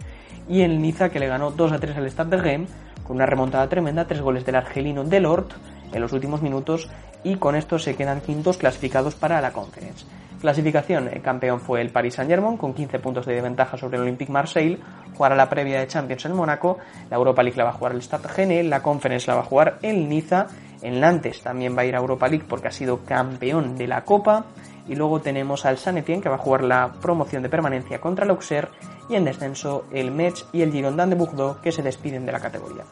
Y 0.48 0.62
el 0.62 0.82
Niza 0.82 1.10
que 1.10 1.20
le 1.20 1.28
ganó 1.28 1.52
2 1.52 1.72
a 1.72 1.80
3 1.80 1.98
al 1.98 2.10
Stade 2.10 2.38
de 2.38 2.38
Reims 2.38 2.70
con 3.06 3.16
una 3.18 3.26
remontada 3.26 3.70
tremenda, 3.70 4.06
tres 4.06 4.22
goles 4.22 4.46
del 4.46 4.56
argelino 4.56 5.04
Delort 5.04 5.54
en 5.94 6.02
los 6.02 6.12
últimos 6.12 6.42
minutos 6.42 6.90
y 7.24 7.36
con 7.38 7.56
esto 7.56 7.80
se 7.80 7.96
quedan 7.96 8.22
quintos 8.22 8.58
clasificados 8.58 9.16
para 9.16 9.40
la 9.42 9.52
Conference. 9.52 10.06
Clasificación, 10.42 11.08
el 11.08 11.22
campeón 11.22 11.60
fue 11.60 11.82
el 11.82 11.90
Paris 11.90 12.16
Saint-Germain 12.16 12.58
con 12.58 12.74
15 12.74 13.00
puntos 13.00 13.26
de 13.26 13.42
ventaja 13.42 13.78
sobre 13.78 13.98
el 13.98 14.04
Olympique 14.04 14.32
Marseille, 14.32 14.80
jugará 15.16 15.36
la 15.36 15.50
previa 15.50 15.80
de 15.80 15.88
Champions 15.88 16.26
en 16.26 16.34
Mónaco, 16.34 16.78
la 17.10 17.16
Europa 17.16 17.42
League 17.42 17.58
la 17.58 17.64
va 17.64 17.70
a 17.70 17.74
jugar 17.74 17.94
el 17.94 18.02
Stade 18.02 18.28
Rennais, 18.28 18.66
la 18.66 18.84
Conference 18.84 19.28
la 19.28 19.36
va 19.36 19.42
a 19.42 19.46
jugar 19.46 19.80
el 19.82 20.08
Niza 20.10 20.48
en 20.86 21.00
Nantes 21.00 21.42
también 21.42 21.76
va 21.76 21.82
a 21.82 21.86
ir 21.86 21.96
a 21.96 21.98
Europa 21.98 22.28
League 22.28 22.46
porque 22.48 22.68
ha 22.68 22.72
sido 22.72 23.04
campeón 23.04 23.76
de 23.76 23.88
la 23.88 24.04
Copa. 24.04 24.46
Y 24.88 24.96
luego 24.96 25.20
tenemos 25.20 25.66
al 25.66 25.80
San 25.80 25.98
Etienne 25.98 26.22
que 26.22 26.30
va 26.30 26.36
a 26.36 26.38
jugar 26.38 26.64
la 26.64 26.94
promoción 27.02 27.42
de 27.42 27.50
permanencia 27.50 28.00
contra 28.00 28.24
el 28.24 28.30
Auxerre 28.30 28.70
y 29.10 29.16
en 29.16 29.26
descenso 29.26 29.86
el 29.92 30.12
Metz 30.12 30.46
y 30.54 30.62
el 30.62 30.72
Girondin 30.72 31.10
de 31.10 31.16
Bordeaux 31.16 31.60
que 31.62 31.72
se 31.72 31.82
despiden 31.82 32.26
de 32.26 32.32
la 32.32 32.40
categoría. 32.40 32.84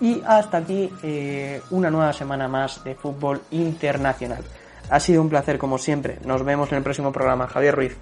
Y 0.00 0.22
hasta 0.26 0.58
aquí 0.58 0.90
eh, 1.02 1.60
una 1.70 1.90
nueva 1.90 2.12
semana 2.12 2.46
más 2.46 2.84
de 2.84 2.94
fútbol 2.94 3.40
internacional. 3.50 4.44
Ha 4.90 5.00
sido 5.00 5.20
un 5.22 5.28
placer 5.28 5.58
como 5.58 5.76
siempre. 5.76 6.18
Nos 6.24 6.44
vemos 6.44 6.70
en 6.70 6.78
el 6.78 6.84
próximo 6.84 7.12
programa. 7.12 7.46
Javier 7.48 7.74
Ruiz. 7.74 7.96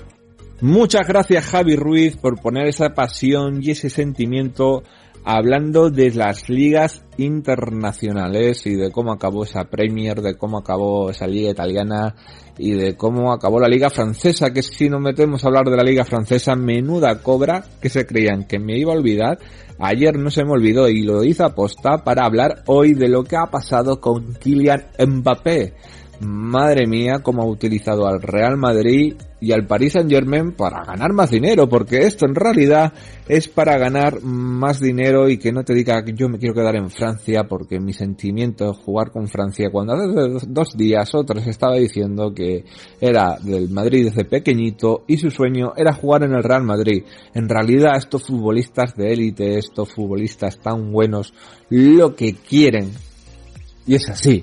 Muchas 0.61 1.07
gracias 1.07 1.45
Javi 1.47 1.77
Ruiz 1.77 2.17
por 2.17 2.41
poner 2.41 2.67
esa 2.67 2.95
pasión 2.95 3.63
y 3.63 3.73
ese 3.73 3.91
sentimiento 3.91 4.85
hablando 5.29 5.91
de 5.91 6.13
las 6.13 6.49
ligas 6.49 7.05
internacionales 7.19 8.65
y 8.65 8.77
de 8.77 8.93
cómo 8.93 9.13
acabó 9.13 9.43
esa 9.43 9.65
Premier, 9.65 10.23
de 10.23 10.37
cómo 10.37 10.57
acabó 10.57 11.11
esa 11.11 11.27
liga 11.27 11.51
italiana 11.51 12.15
y 12.57 12.71
de 12.71 12.97
cómo 12.97 13.33
acabó 13.33 13.59
la 13.59 13.67
liga 13.67 13.91
francesa, 13.91 14.53
que 14.53 14.63
si 14.63 14.89
nos 14.89 15.01
metemos 15.01 15.43
a 15.43 15.49
hablar 15.49 15.65
de 15.65 15.77
la 15.77 15.83
liga 15.83 16.05
francesa, 16.05 16.55
menuda 16.55 17.23
cobra 17.23 17.65
que 17.83 17.89
se 17.89 18.07
creían 18.07 18.45
que 18.45 18.61
me 18.61 18.79
iba 18.79 18.93
a 18.93 18.97
olvidar. 18.97 19.39
Ayer 19.81 20.17
no 20.17 20.31
se 20.31 20.45
me 20.45 20.53
olvidó 20.53 20.89
y 20.89 21.03
lo 21.03 21.25
hice 21.25 21.43
aposta 21.43 22.05
para 22.05 22.25
hablar 22.25 22.63
hoy 22.67 22.95
de 22.95 23.09
lo 23.09 23.25
que 23.25 23.37
ha 23.37 23.47
pasado 23.47 24.01
con 24.01 24.33
Kylian 24.35 24.87
Mbappé. 25.09 25.75
Madre 26.21 26.87
mía, 26.87 27.21
cómo 27.23 27.43
ha 27.43 27.47
utilizado 27.47 28.07
al 28.07 28.23
Real 28.23 28.57
Madrid 28.57 29.15
y 29.41 29.53
al 29.53 29.67
Paris 29.67 29.93
Saint 29.93 30.11
Germain 30.11 30.53
para 30.53 30.83
ganar 30.85 31.13
más 31.13 31.31
dinero, 31.31 31.69
porque 31.69 31.99
esto 31.99 32.27
en 32.27 32.35
realidad 32.35 32.93
es 33.29 33.49
para 33.49 33.77
ganar 33.77 34.23
más 34.23 34.81
dinero 34.81 35.29
y 35.29 35.39
que 35.39 35.53
no 35.53 35.63
te 35.63 35.75
diga 35.75 36.03
que 36.05 36.15
yo 36.15 36.29
me 36.29 36.39
quiero 36.39 36.55
quedar 36.55 36.77
en 36.77 36.91
Francia 36.91 37.45
porque 37.49 37.79
mi 37.79 37.93
sentimiento 37.93 38.71
es 38.71 38.79
jugar 38.79 39.11
con 39.11 39.29
Francia 39.29 39.69
cuando 39.71 39.93
hace 39.93 40.47
dos 40.49 40.77
días 40.77 41.15
o 41.15 41.25
estaba 41.47 41.77
diciendo 41.77 42.33
que 42.35 42.65
era 43.01 43.39
del 43.41 43.69
Madrid 43.71 44.07
desde 44.07 44.25
pequeñito 44.25 45.05
y 45.07 45.19
su 45.19 45.31
sueño 45.31 45.73
era 45.77 45.93
jugar 45.93 46.25
en 46.25 46.33
el 46.33 46.43
Real 46.43 46.63
Madrid. 46.63 47.05
En 47.35 47.49
realidad 47.49 47.97
estos 47.97 48.27
futbolistas 48.27 48.97
de 48.97 49.13
élite, 49.13 49.59
estos 49.59 49.93
futbolistas 49.93 50.59
tan 50.59 50.91
buenos, 50.93 51.35
lo 51.69 52.15
que 52.15 52.35
quieren, 52.35 52.91
y 53.87 53.95
es 53.95 54.09
así, 54.09 54.43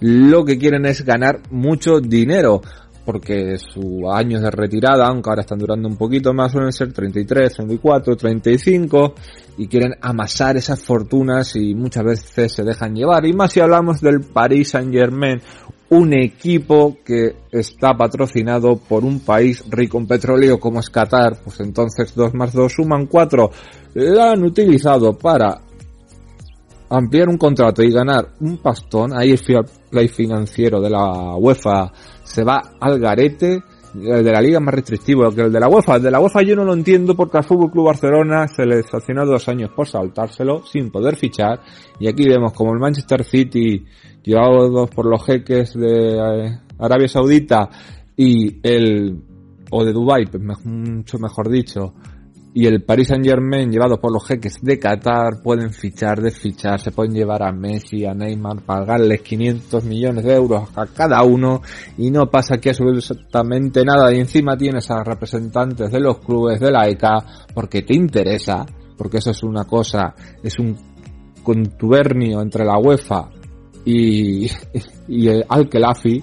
lo 0.00 0.44
que 0.44 0.58
quieren 0.58 0.86
es 0.86 1.04
ganar 1.04 1.40
mucho 1.50 2.00
dinero 2.00 2.62
porque 3.08 3.56
sus 3.56 4.04
años 4.12 4.42
de 4.42 4.50
retirada, 4.50 5.06
aunque 5.06 5.30
ahora 5.30 5.40
están 5.40 5.58
durando 5.58 5.88
un 5.88 5.96
poquito 5.96 6.34
más, 6.34 6.52
suelen 6.52 6.72
ser 6.72 6.92
33, 6.92 7.54
34, 7.54 8.16
35 8.16 9.14
y 9.56 9.66
quieren 9.66 9.94
amasar 10.02 10.58
esas 10.58 10.84
fortunas 10.84 11.56
y 11.56 11.74
muchas 11.74 12.04
veces 12.04 12.52
se 12.52 12.62
dejan 12.62 12.94
llevar. 12.94 13.24
Y 13.24 13.32
más 13.32 13.54
si 13.54 13.60
hablamos 13.60 14.02
del 14.02 14.20
Paris 14.20 14.72
Saint 14.72 14.92
Germain, 14.92 15.40
un 15.88 16.12
equipo 16.12 16.98
que 17.02 17.34
está 17.50 17.94
patrocinado 17.94 18.76
por 18.76 19.06
un 19.06 19.20
país 19.20 19.64
rico 19.70 19.96
en 19.96 20.06
petróleo 20.06 20.60
como 20.60 20.80
es 20.80 20.90
Qatar, 20.90 21.38
pues 21.42 21.60
entonces 21.60 22.14
2 22.14 22.34
más 22.34 22.52
2 22.52 22.70
suman 22.70 23.06
4. 23.06 23.50
La 23.94 24.32
han 24.32 24.44
utilizado 24.44 25.14
para 25.16 25.62
ampliar 26.90 27.28
un 27.28 27.36
contrato 27.36 27.82
y 27.82 27.90
ganar 27.90 28.32
un 28.40 28.58
pastón, 28.58 29.12
ahí 29.16 29.32
el 29.32 29.64
play 29.90 30.08
financiero 30.08 30.80
de 30.80 30.90
la 30.90 31.36
UEFA 31.36 31.92
se 32.24 32.44
va 32.44 32.60
al 32.80 32.98
garete, 32.98 33.62
el 33.94 34.24
de 34.24 34.32
la 34.32 34.40
liga 34.40 34.60
más 34.60 34.74
restrictivo 34.74 35.30
que 35.30 35.42
el 35.42 35.52
de 35.52 35.60
la 35.60 35.68
UEFA. 35.68 35.98
De 35.98 36.10
la 36.10 36.20
UEFA 36.20 36.42
yo 36.42 36.54
no 36.56 36.64
lo 36.64 36.74
entiendo 36.74 37.14
porque 37.14 37.38
al 37.38 37.44
Fútbol 37.44 37.70
Club 37.70 37.86
Barcelona 37.86 38.46
se 38.48 38.66
le 38.66 38.82
sancionó 38.82 39.24
dos 39.24 39.48
años 39.48 39.70
por 39.74 39.86
saltárselo 39.86 40.62
sin 40.64 40.90
poder 40.90 41.16
fichar. 41.16 41.60
Y 41.98 42.08
aquí 42.08 42.28
vemos 42.28 42.52
como 42.52 42.72
el 42.72 42.78
Manchester 42.78 43.24
City, 43.24 43.84
llevado 44.22 44.86
por 44.86 45.06
los 45.06 45.24
jeques 45.24 45.74
de 45.74 46.16
eh, 46.16 46.58
Arabia 46.78 47.08
Saudita 47.08 47.68
y 48.16 48.58
el, 48.62 49.22
o 49.70 49.84
de 49.84 49.92
Dubai, 49.92 50.26
pues 50.26 50.42
mucho 50.64 51.18
mejor 51.18 51.48
dicho, 51.48 51.94
y 52.54 52.66
el 52.66 52.82
Paris 52.82 53.08
Saint 53.08 53.24
Germain 53.24 53.70
llevado 53.70 54.00
por 54.00 54.12
los 54.12 54.26
jeques 54.26 54.60
de 54.62 54.78
Qatar 54.78 55.42
pueden 55.42 55.70
fichar, 55.70 56.20
desfichar, 56.20 56.80
se 56.80 56.92
pueden 56.92 57.12
llevar 57.12 57.42
a 57.42 57.52
Messi, 57.52 58.04
a 58.04 58.14
Neymar, 58.14 58.62
pagarles 58.62 59.20
500 59.20 59.84
millones 59.84 60.24
de 60.24 60.34
euros 60.34 60.68
a 60.74 60.86
cada 60.86 61.22
uno 61.22 61.60
y 61.98 62.10
no 62.10 62.26
pasa 62.30 62.54
aquí 62.54 62.70
absolutamente 62.70 63.84
nada. 63.84 64.12
Y 64.12 64.20
encima 64.20 64.56
tienes 64.56 64.90
a 64.90 65.04
representantes 65.04 65.90
de 65.90 66.00
los 66.00 66.18
clubes 66.18 66.58
de 66.58 66.70
la 66.70 66.88
ECA 66.88 67.18
porque 67.54 67.82
te 67.82 67.94
interesa, 67.94 68.64
porque 68.96 69.18
eso 69.18 69.30
es 69.30 69.42
una 69.42 69.64
cosa, 69.64 70.14
es 70.42 70.58
un 70.58 70.76
contubernio 71.42 72.40
entre 72.40 72.64
la 72.64 72.78
UEFA 72.78 73.28
y, 73.84 74.46
y 75.08 75.28
el 75.28 75.44
Al-Khelafi 75.48 76.22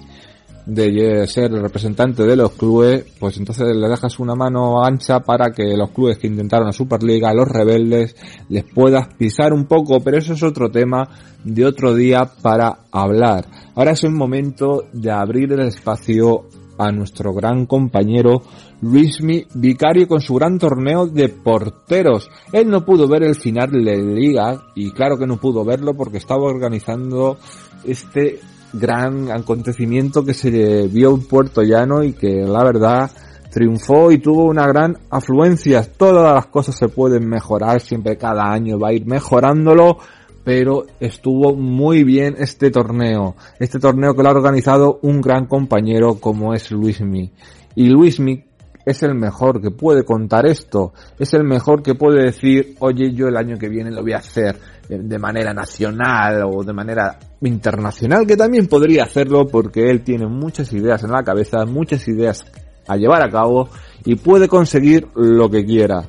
de 0.66 1.26
ser 1.28 1.52
el 1.52 1.62
representante 1.62 2.24
de 2.24 2.36
los 2.36 2.52
clubes, 2.52 3.06
pues 3.20 3.38
entonces 3.38 3.74
le 3.74 3.88
dejas 3.88 4.18
una 4.18 4.34
mano 4.34 4.84
ancha 4.84 5.20
para 5.20 5.52
que 5.52 5.76
los 5.76 5.90
clubes 5.90 6.18
que 6.18 6.26
intentaron 6.26 6.66
la 6.66 6.72
Superliga, 6.72 7.32
los 7.32 7.48
rebeldes, 7.48 8.16
les 8.48 8.64
puedas 8.64 9.06
pisar 9.14 9.52
un 9.52 9.66
poco, 9.66 10.00
pero 10.00 10.18
eso 10.18 10.32
es 10.32 10.42
otro 10.42 10.70
tema 10.70 11.08
de 11.44 11.64
otro 11.64 11.94
día 11.94 12.28
para 12.42 12.80
hablar. 12.90 13.46
Ahora 13.76 13.92
es 13.92 14.02
el 14.02 14.10
momento 14.10 14.84
de 14.92 15.12
abrir 15.12 15.52
el 15.52 15.60
espacio 15.60 16.48
a 16.78 16.90
nuestro 16.92 17.32
gran 17.32 17.66
compañero 17.66 18.42
Luismi 18.82 19.46
Vicario 19.54 20.06
con 20.06 20.20
su 20.20 20.34
gran 20.34 20.58
torneo 20.58 21.06
de 21.06 21.28
porteros. 21.28 22.28
Él 22.52 22.68
no 22.68 22.84
pudo 22.84 23.08
ver 23.08 23.22
el 23.22 23.34
final 23.34 23.70
de 23.70 23.96
liga 23.96 24.66
y 24.74 24.90
claro 24.90 25.16
que 25.16 25.26
no 25.26 25.38
pudo 25.38 25.64
verlo 25.64 25.94
porque 25.94 26.18
estaba 26.18 26.42
organizando 26.42 27.38
este 27.84 28.40
gran 28.78 29.30
acontecimiento 29.30 30.24
que 30.24 30.34
se 30.34 30.86
vio 30.88 31.14
en 31.14 31.26
Puerto 31.26 31.62
Llano 31.62 32.02
y 32.02 32.12
que 32.12 32.44
la 32.46 32.64
verdad 32.64 33.10
triunfó 33.50 34.10
y 34.12 34.18
tuvo 34.18 34.44
una 34.44 34.66
gran 34.66 34.98
afluencia. 35.10 35.82
Todas 35.82 36.34
las 36.34 36.46
cosas 36.46 36.76
se 36.76 36.88
pueden 36.88 37.28
mejorar, 37.28 37.80
siempre 37.80 38.16
cada 38.16 38.50
año 38.52 38.78
va 38.78 38.88
a 38.88 38.92
ir 38.92 39.06
mejorándolo, 39.06 39.98
pero 40.44 40.84
estuvo 41.00 41.54
muy 41.54 42.04
bien 42.04 42.36
este 42.38 42.70
torneo. 42.70 43.34
Este 43.58 43.78
torneo 43.78 44.14
que 44.14 44.22
lo 44.22 44.28
ha 44.28 44.32
organizado 44.32 44.98
un 45.02 45.20
gran 45.20 45.46
compañero 45.46 46.16
como 46.20 46.54
es 46.54 46.70
Luismi. 46.70 47.32
Y 47.74 47.88
Luismi 47.88 48.44
es 48.86 49.02
el 49.02 49.16
mejor 49.16 49.60
que 49.60 49.72
puede 49.72 50.04
contar 50.04 50.46
esto, 50.46 50.92
es 51.18 51.34
el 51.34 51.42
mejor 51.42 51.82
que 51.82 51.96
puede 51.96 52.22
decir, 52.22 52.76
oye, 52.78 53.12
yo 53.12 53.26
el 53.26 53.36
año 53.36 53.58
que 53.58 53.68
viene 53.68 53.90
lo 53.90 54.02
voy 54.02 54.12
a 54.12 54.18
hacer 54.18 54.56
de 54.88 55.18
manera 55.18 55.52
nacional 55.52 56.44
o 56.46 56.62
de 56.62 56.72
manera 56.72 57.18
internacional, 57.40 58.24
que 58.24 58.36
también 58.36 58.68
podría 58.68 59.02
hacerlo 59.02 59.48
porque 59.48 59.90
él 59.90 60.04
tiene 60.04 60.28
muchas 60.28 60.72
ideas 60.72 61.02
en 61.02 61.10
la 61.10 61.24
cabeza, 61.24 61.66
muchas 61.66 62.06
ideas 62.06 62.44
a 62.86 62.96
llevar 62.96 63.26
a 63.26 63.30
cabo 63.30 63.68
y 64.04 64.14
puede 64.14 64.46
conseguir 64.46 65.08
lo 65.16 65.50
que 65.50 65.64
quiera. 65.64 66.04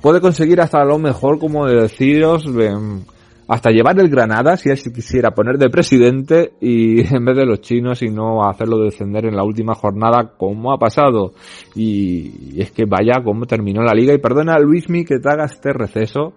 Puede 0.00 0.22
conseguir 0.22 0.60
hasta 0.62 0.82
lo 0.84 0.98
mejor, 0.98 1.38
como 1.38 1.66
deciros, 1.66 2.46
hasta 3.48 3.70
llevar 3.70 3.98
el 4.00 4.08
Granada 4.08 4.56
si 4.56 4.70
él 4.70 4.78
quisiera 4.92 5.30
poner 5.30 5.56
de 5.56 5.70
presidente 5.70 6.52
y 6.60 7.00
en 7.14 7.24
vez 7.24 7.36
de 7.36 7.46
los 7.46 7.60
chinos 7.60 8.02
y 8.02 8.08
no 8.08 8.42
hacerlo 8.48 8.78
descender 8.78 9.26
en 9.26 9.36
la 9.36 9.44
última 9.44 9.74
jornada 9.74 10.32
como 10.36 10.72
ha 10.72 10.78
pasado. 10.78 11.32
Y, 11.74 12.60
es 12.60 12.72
que 12.72 12.84
vaya 12.84 13.22
cómo 13.24 13.46
terminó 13.46 13.82
la 13.82 13.94
liga 13.94 14.14
y 14.14 14.18
perdona 14.18 14.58
Luismi 14.58 15.04
que 15.04 15.18
te 15.18 15.28
haga 15.28 15.44
este 15.44 15.72
receso 15.72 16.34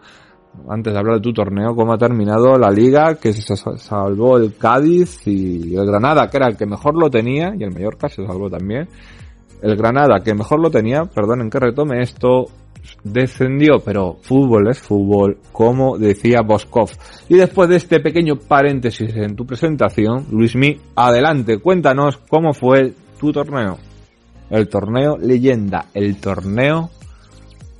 antes 0.67 0.91
de 0.91 0.99
hablar 0.99 1.17
de 1.17 1.21
tu 1.21 1.31
torneo, 1.31 1.75
cómo 1.75 1.93
ha 1.93 1.97
terminado 1.97 2.57
la 2.57 2.69
liga, 2.71 3.15
que 3.15 3.33
se 3.33 3.55
salvó 3.55 4.37
el 4.37 4.57
Cádiz 4.57 5.25
y 5.25 5.75
el 5.75 5.85
Granada, 5.85 6.27
que 6.27 6.37
era 6.37 6.47
el 6.47 6.57
que 6.57 6.65
mejor 6.65 6.99
lo 6.99 7.09
tenía, 7.09 7.53
y 7.57 7.63
el 7.63 7.71
Mallorca 7.71 8.09
se 8.09 8.25
salvó 8.25 8.49
también. 8.49 8.89
El 9.61 9.75
Granada, 9.77 10.21
que 10.23 10.33
mejor 10.33 10.59
lo 10.59 10.71
tenía, 10.71 11.05
perdonen 11.05 11.49
que 11.49 11.59
retome 11.59 12.01
esto, 12.01 12.47
descendió, 13.03 13.79
pero 13.83 14.17
fútbol 14.21 14.69
es 14.69 14.79
fútbol, 14.79 15.37
como 15.51 15.97
decía 15.97 16.41
Boskov. 16.41 16.89
Y 17.27 17.35
después 17.35 17.69
de 17.69 17.77
este 17.77 17.99
pequeño 17.99 18.35
paréntesis 18.35 19.15
en 19.15 19.35
tu 19.35 19.45
presentación, 19.45 20.25
Luismi, 20.31 20.79
adelante, 20.95 21.59
cuéntanos 21.59 22.17
cómo 22.29 22.53
fue 22.53 22.93
tu 23.19 23.31
torneo. 23.31 23.77
El 24.49 24.67
torneo 24.67 25.17
leyenda, 25.17 25.85
el 25.93 26.19
torneo 26.19 26.89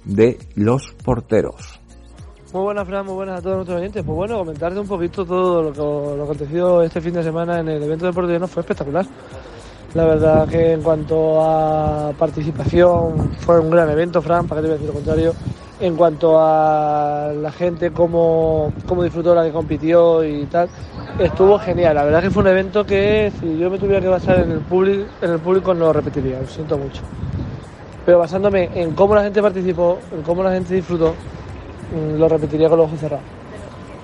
de 0.06 0.38
los 0.56 0.93
porteros. 1.04 1.80
Muy 2.52 2.63
buenas, 2.63 2.88
Fran, 2.88 3.06
muy 3.06 3.13
buenas 3.13 3.39
a 3.39 3.41
todos 3.43 3.58
nuestros 3.58 3.80
oyentes. 3.80 4.04
Pues 4.04 4.15
bueno, 4.15 4.39
comentarte 4.39 4.80
un 4.80 4.88
poquito 4.88 5.24
todo 5.24 5.62
lo 5.62 5.72
que, 5.72 5.80
lo 5.80 6.24
acontecido 6.24 6.82
este 6.82 7.00
fin 7.00 7.13
de 7.13 7.22
semana 7.22 7.60
en 7.60 7.67
el 7.67 7.84
evento 7.84 8.08
de 8.08 8.13
portero 8.13 8.48
fue 8.48 8.62
espectacular. 8.62 9.06
La 9.95 10.06
verdad 10.06 10.47
que 10.47 10.73
en 10.73 10.84
cuanto 10.84 11.41
a 11.41 12.12
participación 12.17 13.32
fue 13.39 13.60
un 13.60 13.71
gran 13.71 13.89
evento, 13.89 14.21
Fran, 14.21 14.47
para 14.47 14.62
que 14.62 14.67
te 14.67 14.73
voy 14.73 14.75
a 14.75 14.80
decir 14.80 14.88
lo 14.88 14.93
contrario. 14.93 15.34
En 15.80 15.95
cuanto 15.95 16.39
a 16.39 17.32
la 17.36 17.52
gente, 17.52 17.89
cómo, 17.91 18.71
cómo 18.86 19.02
disfrutó 19.02 19.34
la 19.34 19.43
que 19.43 19.52
compitió 19.52 20.23
y 20.23 20.45
tal, 20.45 20.69
estuvo 21.17 21.58
genial. 21.58 21.95
La 21.95 22.04
verdad 22.04 22.21
que 22.21 22.30
fue 22.30 22.43
un 22.43 22.49
evento 22.49 22.86
que 22.86 23.32
si 23.39 23.58
yo 23.58 23.71
me 23.71 23.80
tuviera 23.80 23.99
que 23.99 24.10
basar 24.10 24.41
en 24.41 24.52
el 24.52 24.60
público, 24.60 25.06
en 25.21 25.32
el 25.32 25.39
público 25.39 25.73
no 25.73 25.86
lo 25.86 25.93
repetiría, 25.93 26.39
lo 26.39 26.47
siento 26.47 26.78
mucho. 26.78 27.02
Pero 28.06 28.19
basándome 28.19 28.69
en 28.75 28.93
cómo 28.93 29.15
la 29.15 29.23
gente 29.23 29.41
participó, 29.41 29.97
en 30.13 30.21
cómo 30.21 30.43
la 30.43 30.52
gente 30.52 30.75
disfrutó, 30.75 31.15
mm, 31.95 32.19
lo 32.19 32.30
repetiría 32.30 32.69
con 32.69 32.78
los 32.78 32.88
ojos 32.88 32.99
cerrados. 32.99 33.38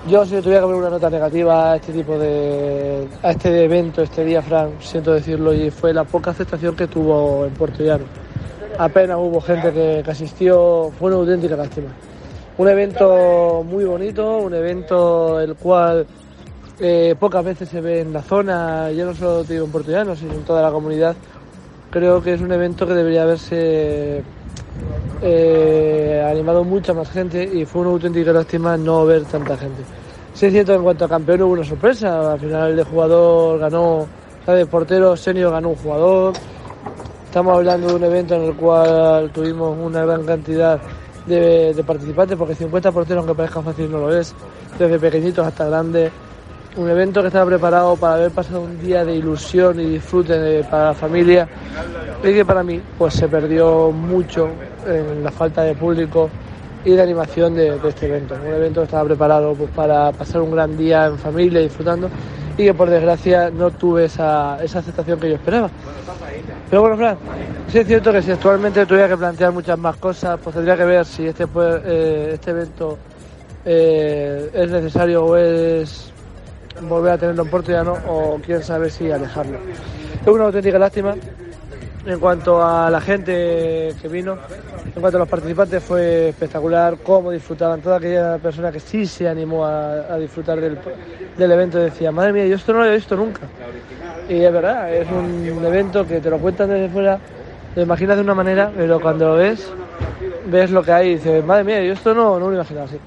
Yo 0.08 0.24
si 0.24 0.40
tuviera 0.40 0.60
que 0.60 0.66
poner 0.66 0.80
una 0.82 0.90
nota 0.90 1.10
negativa 1.10 1.72
a 1.72 1.76
este 1.76 1.92
tipo 1.92 2.16
de 2.16 3.08
a 3.24 3.32
este 3.32 3.64
evento, 3.64 4.02
este 4.02 4.24
día, 4.24 4.40
Frank, 4.40 4.78
siento 4.78 5.12
decirlo, 5.12 5.52
y 5.52 5.68
fue 5.72 5.92
la 5.92 6.04
poca 6.04 6.30
aceptación 6.30 6.76
que 6.76 6.86
tuvo 6.86 7.44
en 7.44 7.52
Puerto 7.54 7.82
Llano. 7.82 8.04
Apenas 8.78 9.16
hubo 9.18 9.40
gente 9.40 9.72
que, 9.72 10.04
asistió, 10.08 10.92
fue 10.96 11.08
una 11.08 11.16
auténtica 11.16 11.56
lástima. 11.56 11.88
Un 12.56 12.68
evento 12.68 13.64
muy 13.68 13.84
bonito, 13.84 14.38
un 14.38 14.54
evento 14.54 15.40
el 15.40 15.56
cual 15.56 16.06
eh, 16.78 17.16
pocas 17.18 17.44
veces 17.44 17.68
se 17.68 17.80
ve 17.80 18.02
en 18.02 18.12
la 18.12 18.22
zona, 18.22 18.92
ya 18.92 19.06
no 19.06 19.14
solo 19.14 19.42
digo 19.42 19.64
en 19.64 19.72
Puerto 19.72 19.90
Llano, 19.90 20.14
sino 20.14 20.34
en 20.34 20.44
toda 20.44 20.62
la 20.62 20.70
comunidad. 20.70 21.16
Creo 21.90 22.22
que 22.22 22.34
es 22.34 22.40
un 22.40 22.52
evento 22.52 22.86
que 22.86 22.94
debería 22.94 23.22
haberse 23.24 24.22
eh, 25.22 26.26
animado 26.28 26.64
mucha 26.64 26.92
más 26.92 27.10
gente 27.10 27.42
y 27.42 27.64
fue 27.64 27.82
una 27.82 27.90
auténtica 27.90 28.32
lástima 28.32 28.76
no 28.76 29.06
ver 29.06 29.24
tanta 29.24 29.56
gente. 29.56 29.82
Sí 30.34 30.46
es 30.46 30.52
cierto 30.52 30.74
en 30.74 30.82
cuanto 30.82 31.06
a 31.06 31.08
campeón 31.08 31.42
hubo 31.42 31.52
una 31.52 31.64
sorpresa, 31.64 32.32
al 32.32 32.40
final 32.40 32.70
el 32.70 32.76
de 32.76 32.84
jugador 32.84 33.58
ganó, 33.58 34.06
de 34.46 34.66
portero 34.66 35.16
senior 35.16 35.52
ganó 35.52 35.70
un 35.70 35.76
jugador. 35.76 36.34
Estamos 37.24 37.56
hablando 37.56 37.88
de 37.88 37.94
un 37.94 38.04
evento 38.04 38.34
en 38.34 38.42
el 38.42 38.54
cual 38.54 39.30
tuvimos 39.30 39.76
una 39.78 40.04
gran 40.04 40.24
cantidad 40.24 40.80
de, 41.26 41.84
participantes, 41.86 42.36
porque 42.36 42.54
50 42.54 42.92
porteros, 42.92 43.22
aunque 43.22 43.34
parezca 43.34 43.62
fácil, 43.62 43.90
no 43.90 43.98
lo 43.98 44.14
es, 44.16 44.34
desde 44.78 44.98
pequeñitos 44.98 45.46
hasta 45.46 45.66
grandes. 45.66 46.12
Un 46.76 46.90
evento 46.90 47.22
que 47.22 47.28
estaba 47.28 47.46
preparado 47.46 47.96
para 47.96 48.14
haber 48.14 48.30
pasado 48.30 48.60
un 48.60 48.78
día 48.78 49.02
de 49.02 49.14
ilusión 49.14 49.80
y 49.80 49.84
disfrute 49.84 50.62
para 50.64 50.86
la 50.88 50.94
familia 50.94 51.48
y 52.22 52.34
que 52.34 52.44
para 52.44 52.62
mí 52.62 52.80
pues 52.98 53.14
se 53.14 53.28
perdió 53.28 53.90
mucho 53.90 54.50
en 54.86 55.24
la 55.24 55.30
falta 55.30 55.62
de 55.62 55.74
público 55.74 56.28
y 56.84 56.90
de 56.90 57.02
animación 57.02 57.54
de, 57.54 57.80
este 57.88 58.06
evento. 58.06 58.34
Un 58.34 58.52
evento 58.52 58.80
que 58.80 58.84
estaba 58.84 59.04
preparado 59.04 59.54
pues, 59.54 59.70
para 59.70 60.12
pasar 60.12 60.42
un 60.42 60.50
gran 60.50 60.76
día 60.76 61.06
en 61.06 61.18
familia 61.18 61.60
disfrutando 61.60 62.10
y 62.58 62.64
que 62.64 62.74
por 62.74 62.90
desgracia 62.90 63.50
no 63.50 63.70
tuve 63.70 64.04
esa, 64.04 64.62
esa 64.62 64.80
aceptación 64.80 65.18
que 65.18 65.30
yo 65.30 65.34
esperaba. 65.36 65.70
Pero 66.68 66.82
bueno, 66.82 66.96
Fran, 66.98 67.16
sí 67.68 67.78
es 67.78 67.86
cierto 67.86 68.12
que 68.12 68.20
si 68.20 68.32
actualmente 68.32 68.84
tuviera 68.84 69.08
que 69.08 69.16
plantear 69.16 69.50
muchas 69.50 69.78
más 69.78 69.96
cosas, 69.96 70.38
pues 70.42 70.54
tendría 70.54 70.76
que 70.76 70.84
ver 70.84 71.06
si 71.06 71.26
este, 71.26 71.46
eh, 71.56 72.30
este 72.34 72.50
evento 72.50 72.98
eh, 73.64 74.50
es 74.52 74.70
necesario 74.70 75.24
o 75.24 75.36
es 75.36 76.12
volver 76.82 77.12
a 77.12 77.18
tenerlo 77.18 77.42
en 77.42 77.50
Portugal 77.50 77.88
o 78.06 78.38
quién 78.44 78.62
sabe 78.62 78.90
si 78.90 79.10
alejarlo. 79.10 79.58
Es 80.22 80.26
una 80.26 80.44
auténtica 80.44 80.78
lástima 80.78 81.14
en 82.06 82.20
cuanto 82.20 82.64
a 82.64 82.88
la 82.90 83.00
gente 83.00 83.94
que 84.00 84.08
vino, 84.08 84.38
en 84.94 85.00
cuanto 85.00 85.18
a 85.18 85.20
los 85.20 85.28
participantes, 85.28 85.82
fue 85.82 86.28
espectacular 86.28 86.98
cómo 87.02 87.32
disfrutaban. 87.32 87.80
Toda 87.80 87.96
aquella 87.96 88.38
persona 88.38 88.70
que 88.70 88.80
sí 88.80 89.06
se 89.06 89.28
animó 89.28 89.64
a, 89.64 90.16
disfrutar 90.18 90.60
del, 90.60 90.78
evento 91.50 91.78
decía, 91.78 92.12
madre 92.12 92.32
mía, 92.32 92.46
yo 92.46 92.56
esto 92.56 92.72
no 92.72 92.80
lo 92.80 92.86
he 92.86 92.94
visto 92.94 93.16
nunca. 93.16 93.42
Y 94.28 94.40
es 94.40 94.52
verdad, 94.52 94.92
es 94.94 95.08
un 95.10 95.64
evento 95.64 96.06
que 96.06 96.20
te 96.20 96.30
lo 96.30 96.38
cuentan 96.38 96.70
desde 96.70 96.88
fuera, 96.88 97.18
lo 97.74 97.82
imaginas 97.82 98.16
de 98.16 98.22
una 98.22 98.34
manera, 98.34 98.70
pero 98.76 99.00
cuando 99.00 99.28
lo 99.28 99.34
ves, 99.34 99.68
ves 100.46 100.70
lo 100.70 100.82
que 100.82 100.92
hay 100.92 101.08
y 101.08 101.14
dices, 101.14 101.44
madre 101.44 101.64
mía, 101.64 101.82
yo 101.82 101.92
esto 101.92 102.14
no, 102.14 102.38
no 102.38 102.48
lo 102.48 102.54
imaginaba 102.54 102.86
así. 102.86 102.98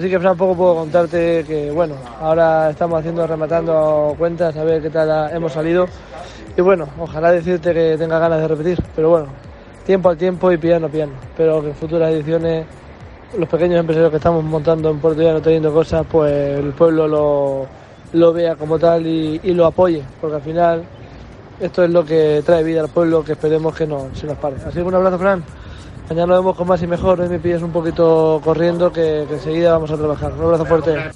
Así 0.00 0.08
que 0.08 0.18
Fran, 0.18 0.34
poco 0.34 0.56
puedo 0.56 0.76
contarte 0.76 1.44
que 1.46 1.70
bueno, 1.70 1.94
ahora 2.22 2.70
estamos 2.70 2.98
haciendo, 3.00 3.26
rematando 3.26 4.14
cuentas, 4.16 4.56
a 4.56 4.64
ver 4.64 4.80
qué 4.80 4.88
tal 4.88 5.30
hemos 5.30 5.52
salido. 5.52 5.86
Y 6.56 6.62
bueno, 6.62 6.88
ojalá 6.98 7.30
decirte 7.30 7.74
que 7.74 7.98
tenga 7.98 8.18
ganas 8.18 8.40
de 8.40 8.48
repetir, 8.48 8.82
pero 8.96 9.10
bueno, 9.10 9.26
tiempo 9.84 10.08
al 10.08 10.16
tiempo 10.16 10.50
y 10.50 10.56
piano 10.56 10.86
a 10.86 10.88
piano. 10.88 11.12
Pero 11.36 11.60
que 11.60 11.68
en 11.68 11.74
futuras 11.74 12.10
ediciones 12.12 12.64
los 13.36 13.46
pequeños 13.46 13.78
empresarios 13.78 14.10
que 14.10 14.16
estamos 14.16 14.42
montando 14.42 14.88
en 14.88 15.00
Puerto 15.00 15.20
Llano 15.20 15.42
teniendo 15.42 15.70
cosas, 15.70 16.06
pues 16.10 16.32
el 16.32 16.72
pueblo 16.72 17.06
lo, 17.06 17.66
lo 18.14 18.32
vea 18.32 18.56
como 18.56 18.78
tal 18.78 19.06
y, 19.06 19.38
lo 19.52 19.66
apoye, 19.66 20.02
porque 20.18 20.36
al 20.36 20.42
final 20.42 20.82
esto 21.60 21.84
es 21.84 21.90
lo 21.90 22.06
que 22.06 22.42
trae 22.42 22.64
vida 22.64 22.80
al 22.80 22.88
pueblo 22.88 23.22
que 23.22 23.32
esperemos 23.32 23.76
que 23.76 23.86
no 23.86 24.08
se 24.14 24.26
nos 24.26 24.38
pare. 24.38 24.56
Así 24.64 24.78
que 24.78 24.82
un 24.82 24.94
abrazo, 24.94 25.18
Fran. 25.18 25.44
Mañana 26.10 26.26
nos 26.26 26.38
vemos 26.40 26.56
con 26.56 26.66
más 26.66 26.82
y 26.82 26.88
mejor. 26.88 27.20
Hoy 27.20 27.28
me 27.28 27.38
pides 27.38 27.62
un 27.62 27.70
poquito 27.70 28.40
corriendo 28.44 28.92
que, 28.92 29.22
enseguida 29.22 29.74
vamos 29.74 29.92
a 29.92 29.96
trabajar. 29.96 30.32
Un 30.32 30.42
abrazo 30.42 30.66
fuerte 30.66 31.10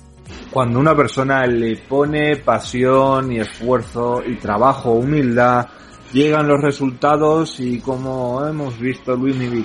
cuando 0.53 0.79
una 0.79 0.95
persona 0.95 1.45
le 1.47 1.77
pone 1.77 2.37
pasión 2.37 3.33
y 3.33 3.41
esfuerzo 3.41 4.23
y 4.25 4.37
trabajo, 4.37 4.93
humildad, 4.93 5.67
llegan 6.13 6.47
los 6.47 6.63
resultados 6.63 7.59
y 7.59 7.81
como 7.81 8.47
hemos 8.47 8.79
visto 8.79 9.17
Luis 9.17 9.37
Mi 9.37 9.65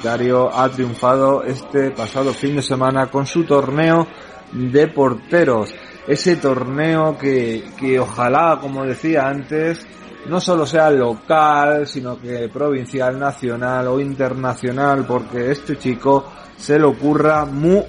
ha 0.52 0.70
triunfado 0.70 1.44
este 1.44 1.92
pasado 1.92 2.34
fin 2.34 2.56
de 2.56 2.64
semana 2.64 3.06
con 3.06 3.28
su 3.28 3.44
torneo 3.44 4.08
de 4.52 4.88
porteros. 4.88 5.72
Ese 6.08 6.38
torneo 6.38 7.20
que, 7.20 7.66
que 7.80 8.00
ojalá, 8.00 8.58
como 8.60 8.84
decía 8.84 9.28
antes, 9.28 9.86
no 10.28 10.40
solo 10.40 10.66
sea 10.66 10.90
local, 10.90 11.88
sino 11.88 12.20
que 12.20 12.50
provincial, 12.50 13.18
nacional 13.18 13.88
o 13.88 14.00
internacional, 14.00 15.06
porque 15.08 15.52
este 15.52 15.78
chico 15.78 16.26
se 16.58 16.78
le 16.78 16.86
ocurra 16.86 17.46
muy 17.46 17.84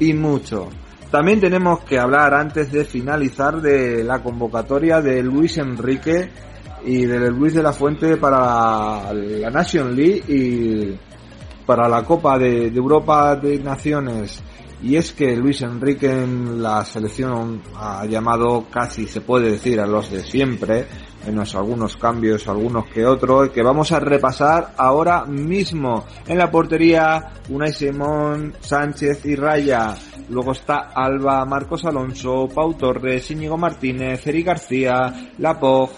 y 0.00 0.12
mucho. 0.12 0.68
También 1.10 1.40
tenemos 1.40 1.80
que 1.84 1.98
hablar 1.98 2.34
antes 2.34 2.70
de 2.70 2.84
finalizar 2.84 3.62
de 3.62 4.04
la 4.04 4.22
convocatoria 4.22 5.00
de 5.00 5.22
Luis 5.22 5.56
Enrique 5.56 6.30
y 6.84 7.06
de 7.06 7.30
Luis 7.30 7.54
de 7.54 7.62
la 7.62 7.72
Fuente 7.72 8.18
para 8.18 9.12
la 9.12 9.50
Nation 9.50 9.94
League 9.96 10.22
y 10.28 10.98
para 11.64 11.88
la 11.88 12.02
Copa 12.02 12.38
de, 12.38 12.68
Europa 12.68 13.36
de 13.36 13.58
Naciones. 13.58 14.42
Y 14.80 14.96
es 14.96 15.12
que 15.12 15.36
Luis 15.36 15.62
Enrique 15.62 16.08
en 16.08 16.62
la 16.62 16.84
selección 16.84 17.60
ha 17.74 18.06
llamado 18.06 18.66
casi, 18.70 19.06
se 19.06 19.20
puede 19.20 19.50
decir, 19.50 19.80
a 19.80 19.86
los 19.86 20.10
de 20.10 20.22
siempre, 20.22 20.86
menos 21.26 21.54
algunos 21.56 21.96
cambios, 21.96 22.46
algunos 22.46 22.86
que 22.86 23.04
otros, 23.04 23.50
que 23.50 23.62
vamos 23.62 23.90
a 23.90 23.98
repasar 23.98 24.74
ahora 24.76 25.24
mismo. 25.24 26.04
En 26.26 26.38
la 26.38 26.50
portería, 26.50 27.32
Unai 27.48 27.72
Simón, 27.72 28.54
Sánchez 28.60 29.26
y 29.26 29.34
Raya. 29.34 29.96
Luego 30.28 30.52
está 30.52 30.90
Alba, 30.94 31.44
Marcos 31.44 31.84
Alonso, 31.84 32.48
Pau 32.54 32.74
Torres, 32.74 33.30
Íñigo 33.32 33.56
Martínez, 33.56 34.26
Eri 34.26 34.42
García, 34.42 35.32
Lapog, 35.38 35.90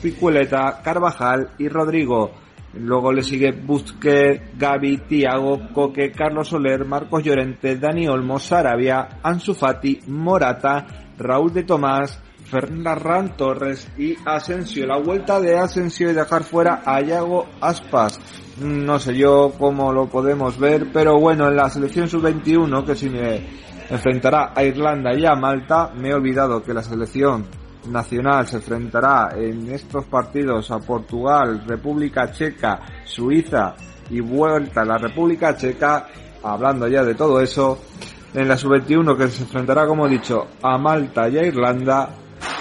Picueleta, 0.00 0.80
Carvajal 0.82 1.50
y 1.58 1.68
Rodrigo. 1.68 2.30
Luego 2.74 3.12
le 3.12 3.22
sigue 3.22 3.52
Busquets, 3.52 4.56
Gaby, 4.56 4.98
Tiago, 5.08 5.72
Coque, 5.72 6.12
Carlos 6.12 6.48
Soler, 6.48 6.84
Marcos 6.84 7.24
Llorente, 7.24 7.76
Dani 7.76 8.06
Olmo, 8.06 8.38
Sarabia, 8.38 9.20
Ansu 9.22 9.54
Fati, 9.54 10.00
Morata, 10.06 10.86
Raúl 11.18 11.52
de 11.52 11.64
Tomás, 11.64 12.22
Fernando 12.44 13.34
Torres 13.36 13.88
y 13.98 14.16
Asensio. 14.24 14.86
La 14.86 14.98
vuelta 14.98 15.40
de 15.40 15.58
Asensio 15.58 16.10
y 16.10 16.14
dejar 16.14 16.44
fuera 16.44 16.82
a 16.84 17.00
Yago 17.00 17.46
Aspas. 17.60 18.20
No 18.60 18.98
sé 18.98 19.16
yo 19.16 19.52
cómo 19.58 19.92
lo 19.92 20.06
podemos 20.06 20.58
ver, 20.58 20.88
pero 20.92 21.18
bueno, 21.18 21.48
en 21.48 21.56
la 21.56 21.70
selección 21.70 22.08
sub-21 22.08 22.84
que 22.84 22.94
se 22.94 23.08
enfrentará 23.88 24.52
a 24.54 24.62
Irlanda 24.62 25.14
y 25.14 25.24
a 25.24 25.34
Malta, 25.34 25.92
me 25.96 26.10
he 26.10 26.14
olvidado 26.14 26.62
que 26.62 26.74
la 26.74 26.82
selección 26.82 27.46
nacional 27.88 28.46
se 28.46 28.56
enfrentará 28.56 29.30
en 29.36 29.70
estos 29.72 30.04
partidos 30.06 30.70
a 30.70 30.78
Portugal, 30.78 31.64
República 31.66 32.30
Checa, 32.30 32.80
Suiza 33.04 33.74
y 34.10 34.20
vuelta 34.20 34.82
a 34.82 34.84
la 34.84 34.98
República 34.98 35.56
Checa, 35.56 36.06
hablando 36.42 36.88
ya 36.88 37.04
de 37.04 37.14
todo 37.14 37.40
eso, 37.40 37.78
en 38.34 38.48
la 38.48 38.56
sub-21 38.56 39.16
que 39.16 39.28
se 39.28 39.42
enfrentará, 39.42 39.86
como 39.86 40.06
he 40.06 40.10
dicho, 40.10 40.46
a 40.62 40.78
Malta 40.78 41.28
y 41.28 41.38
a 41.38 41.46
Irlanda. 41.46 42.10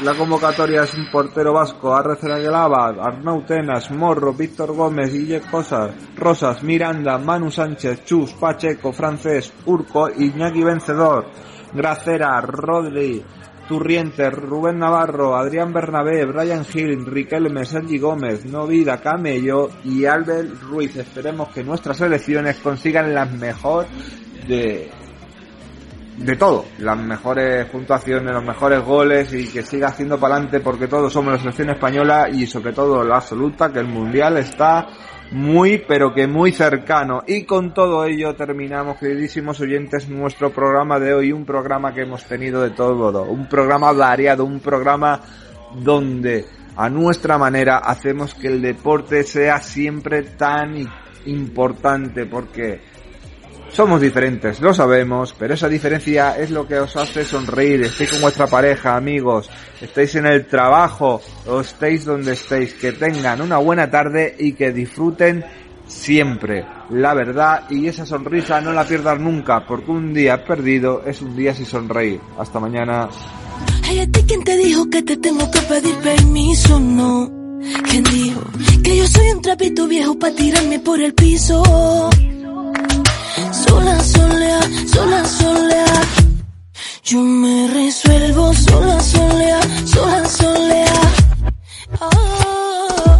La 0.03 0.13
convocatoria 0.13 0.83
es 0.83 0.93
un 0.95 1.09
portero 1.11 1.53
vasco, 1.53 1.93
Arreza 1.93 2.33
Aguilaba, 2.33 2.87
Arnau 2.87 3.45
Tenas, 3.45 3.91
Morro, 3.91 4.33
Víctor 4.33 4.73
Gómez, 4.73 5.11
Guille 5.11 5.41
Cosas, 5.41 5.91
Rosas, 6.15 6.63
Miranda, 6.63 7.17
Manu 7.17 7.51
Sánchez, 7.51 8.03
Chus, 8.05 8.33
Pacheco, 8.33 8.93
Francés, 8.93 9.53
Urco, 9.65 10.09
Iñaki 10.09 10.63
Vencedor, 10.63 11.25
Gracera, 11.73 12.39
Rodri, 12.41 13.23
Turriente, 13.69 14.31
Rubén 14.31 14.79
Navarro, 14.79 15.35
Adrián 15.35 15.71
Bernabé, 15.71 16.25
Brian 16.25 16.65
Hill, 16.73 17.05
Riquelme, 17.05 17.63
Sergi 17.65 17.99
Gómez, 17.99 18.43
Novida, 18.45 18.97
Camello 18.97 19.69
y 19.83 20.05
Albert 20.05 20.59
Ruiz. 20.63 20.95
Esperemos 20.95 21.49
que 21.49 21.63
nuestras 21.63 22.01
elecciones 22.01 22.57
consigan 22.57 23.13
las 23.13 23.31
mejor 23.31 23.85
de, 24.47 24.89
de 26.17 26.35
todo, 26.35 26.65
las 26.79 26.97
mejores 26.97 27.67
puntuaciones, 27.67 28.33
los 28.33 28.43
mejores 28.43 28.83
goles 28.83 29.31
y 29.35 29.47
que 29.47 29.61
siga 29.61 29.89
haciendo 29.89 30.19
para 30.19 30.37
adelante 30.37 30.61
porque 30.61 30.87
todos 30.87 31.13
somos 31.13 31.33
la 31.33 31.39
selección 31.39 31.69
española 31.69 32.27
y 32.27 32.47
sobre 32.47 32.73
todo 32.73 33.03
la 33.03 33.17
absoluta 33.17 33.71
que 33.71 33.81
el 33.81 33.87
mundial 33.87 34.37
está 34.37 34.87
muy 35.31 35.79
pero 35.87 36.13
que 36.13 36.27
muy 36.27 36.51
cercano. 36.51 37.23
Y 37.27 37.43
con 37.43 37.73
todo 37.73 38.05
ello 38.05 38.35
terminamos 38.35 38.97
queridísimos 38.97 39.59
oyentes 39.59 40.09
nuestro 40.09 40.51
programa 40.51 40.99
de 40.99 41.13
hoy. 41.13 41.31
Un 41.31 41.45
programa 41.45 41.93
que 41.93 42.01
hemos 42.01 42.23
tenido 42.25 42.61
de 42.61 42.71
todo. 42.71 43.23
Un 43.23 43.47
programa 43.47 43.91
variado 43.91 44.45
un 44.45 44.59
programa 44.59 45.21
donde 45.75 46.45
a 46.75 46.89
nuestra 46.89 47.37
manera 47.37 47.77
hacemos 47.79 48.33
que 48.33 48.47
el 48.47 48.61
deporte 48.61 49.23
sea 49.23 49.59
siempre 49.59 50.23
tan 50.23 50.87
importante 51.25 52.25
porque 52.25 52.81
somos 53.71 54.01
diferentes, 54.01 54.59
lo 54.61 54.73
sabemos, 54.73 55.35
pero 55.37 55.53
esa 55.53 55.69
diferencia 55.69 56.37
es 56.37 56.51
lo 56.51 56.67
que 56.67 56.79
os 56.79 56.95
hace 56.95 57.25
sonreír. 57.25 57.81
Estéis 57.83 58.11
con 58.11 58.21
vuestra 58.21 58.47
pareja, 58.47 58.95
amigos, 58.95 59.49
estéis 59.79 60.15
en 60.15 60.25
el 60.25 60.45
trabajo 60.47 61.21
o 61.47 61.61
estéis 61.61 62.05
donde 62.05 62.33
estéis. 62.33 62.73
Que 62.73 62.91
tengan 62.93 63.41
una 63.41 63.57
buena 63.57 63.89
tarde 63.89 64.35
y 64.37 64.53
que 64.53 64.71
disfruten 64.71 65.43
siempre 65.87 66.65
la 66.89 67.13
verdad 67.13 67.63
y 67.69 67.87
esa 67.87 68.05
sonrisa 68.05 68.61
no 68.61 68.71
la 68.73 68.85
pierdan 68.85 69.23
nunca, 69.23 69.65
porque 69.65 69.91
un 69.91 70.13
día 70.13 70.43
perdido 70.43 71.03
es 71.05 71.21
un 71.21 71.35
día 71.35 71.53
sin 71.53 71.65
sonreír. 71.65 72.19
Hasta 72.37 72.59
mañana. 72.59 73.09
Sola, 83.51 83.99
sola, 84.03 84.59
sola, 84.93 85.25
sola. 85.25 85.85
Yo 87.03 87.19
me 87.21 87.67
resuelvo 87.67 88.53
sola, 88.53 88.99
sola, 89.01 89.59
sola, 89.85 90.25
sola. 90.25 90.85
Oh, 92.01 93.17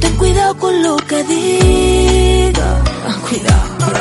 ten 0.00 0.16
cuidado 0.16 0.56
con 0.58 0.82
lo 0.82 0.96
que 0.96 1.24
diga, 1.24 2.82
cuidado, 3.28 3.92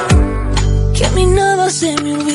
que 0.94 1.06
a 1.06 1.10
mí 1.12 1.26
nada 1.28 1.70
se 1.70 1.96
me 2.02 2.14
olvidó. 2.14 2.31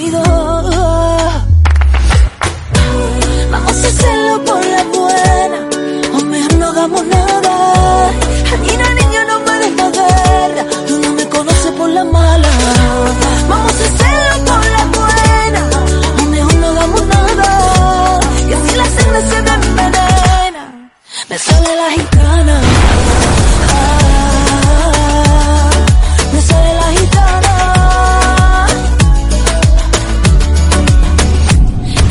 La 11.97 12.05
mala. 12.05 12.49
Vamos 13.49 13.73
a 13.73 13.85
hacerlo 13.91 14.35
por 14.49 14.63
la 14.77 14.85
buena, 14.97 15.63
o 16.21 16.23
mejor 16.35 16.55
no 16.63 16.67
hagamos 16.69 17.03
nada. 17.15 17.49
Y 18.49 18.53
así 18.57 18.73
la 18.81 18.87
sangre 18.97 19.21
se 19.31 19.39
me 19.47 19.53
envenena, 19.55 20.63
me 21.31 21.37
sale 21.47 21.73
la 21.83 21.89
gitana. 21.97 22.57
Ah, 23.77 25.71
me 26.33 26.41
sale 26.49 26.73
la 26.83 26.89
gitana. 26.99 27.55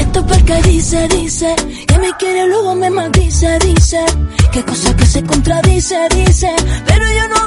Esto 0.04 0.20
porque 0.26 0.56
dice, 0.72 1.08
dice 1.10 1.56
que 1.88 1.98
me 2.00 2.12
quiere 2.20 2.48
luego 2.48 2.76
me 2.76 2.90
maldice, 2.90 3.60
dice 3.60 4.02
que 4.52 4.64
cosa 4.64 4.96
que 4.96 5.06
se 5.06 5.22
contradice, 5.24 5.98
dice, 6.16 6.50
pero 6.88 7.06
yo 7.18 7.28
no 7.34 7.45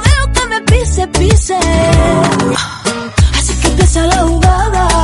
pise, 0.69 1.07
pise. 1.07 1.59
Así 3.37 3.53
que 3.61 3.67
empieza 3.67 4.05
la 4.07 4.17
jugada, 4.23 5.03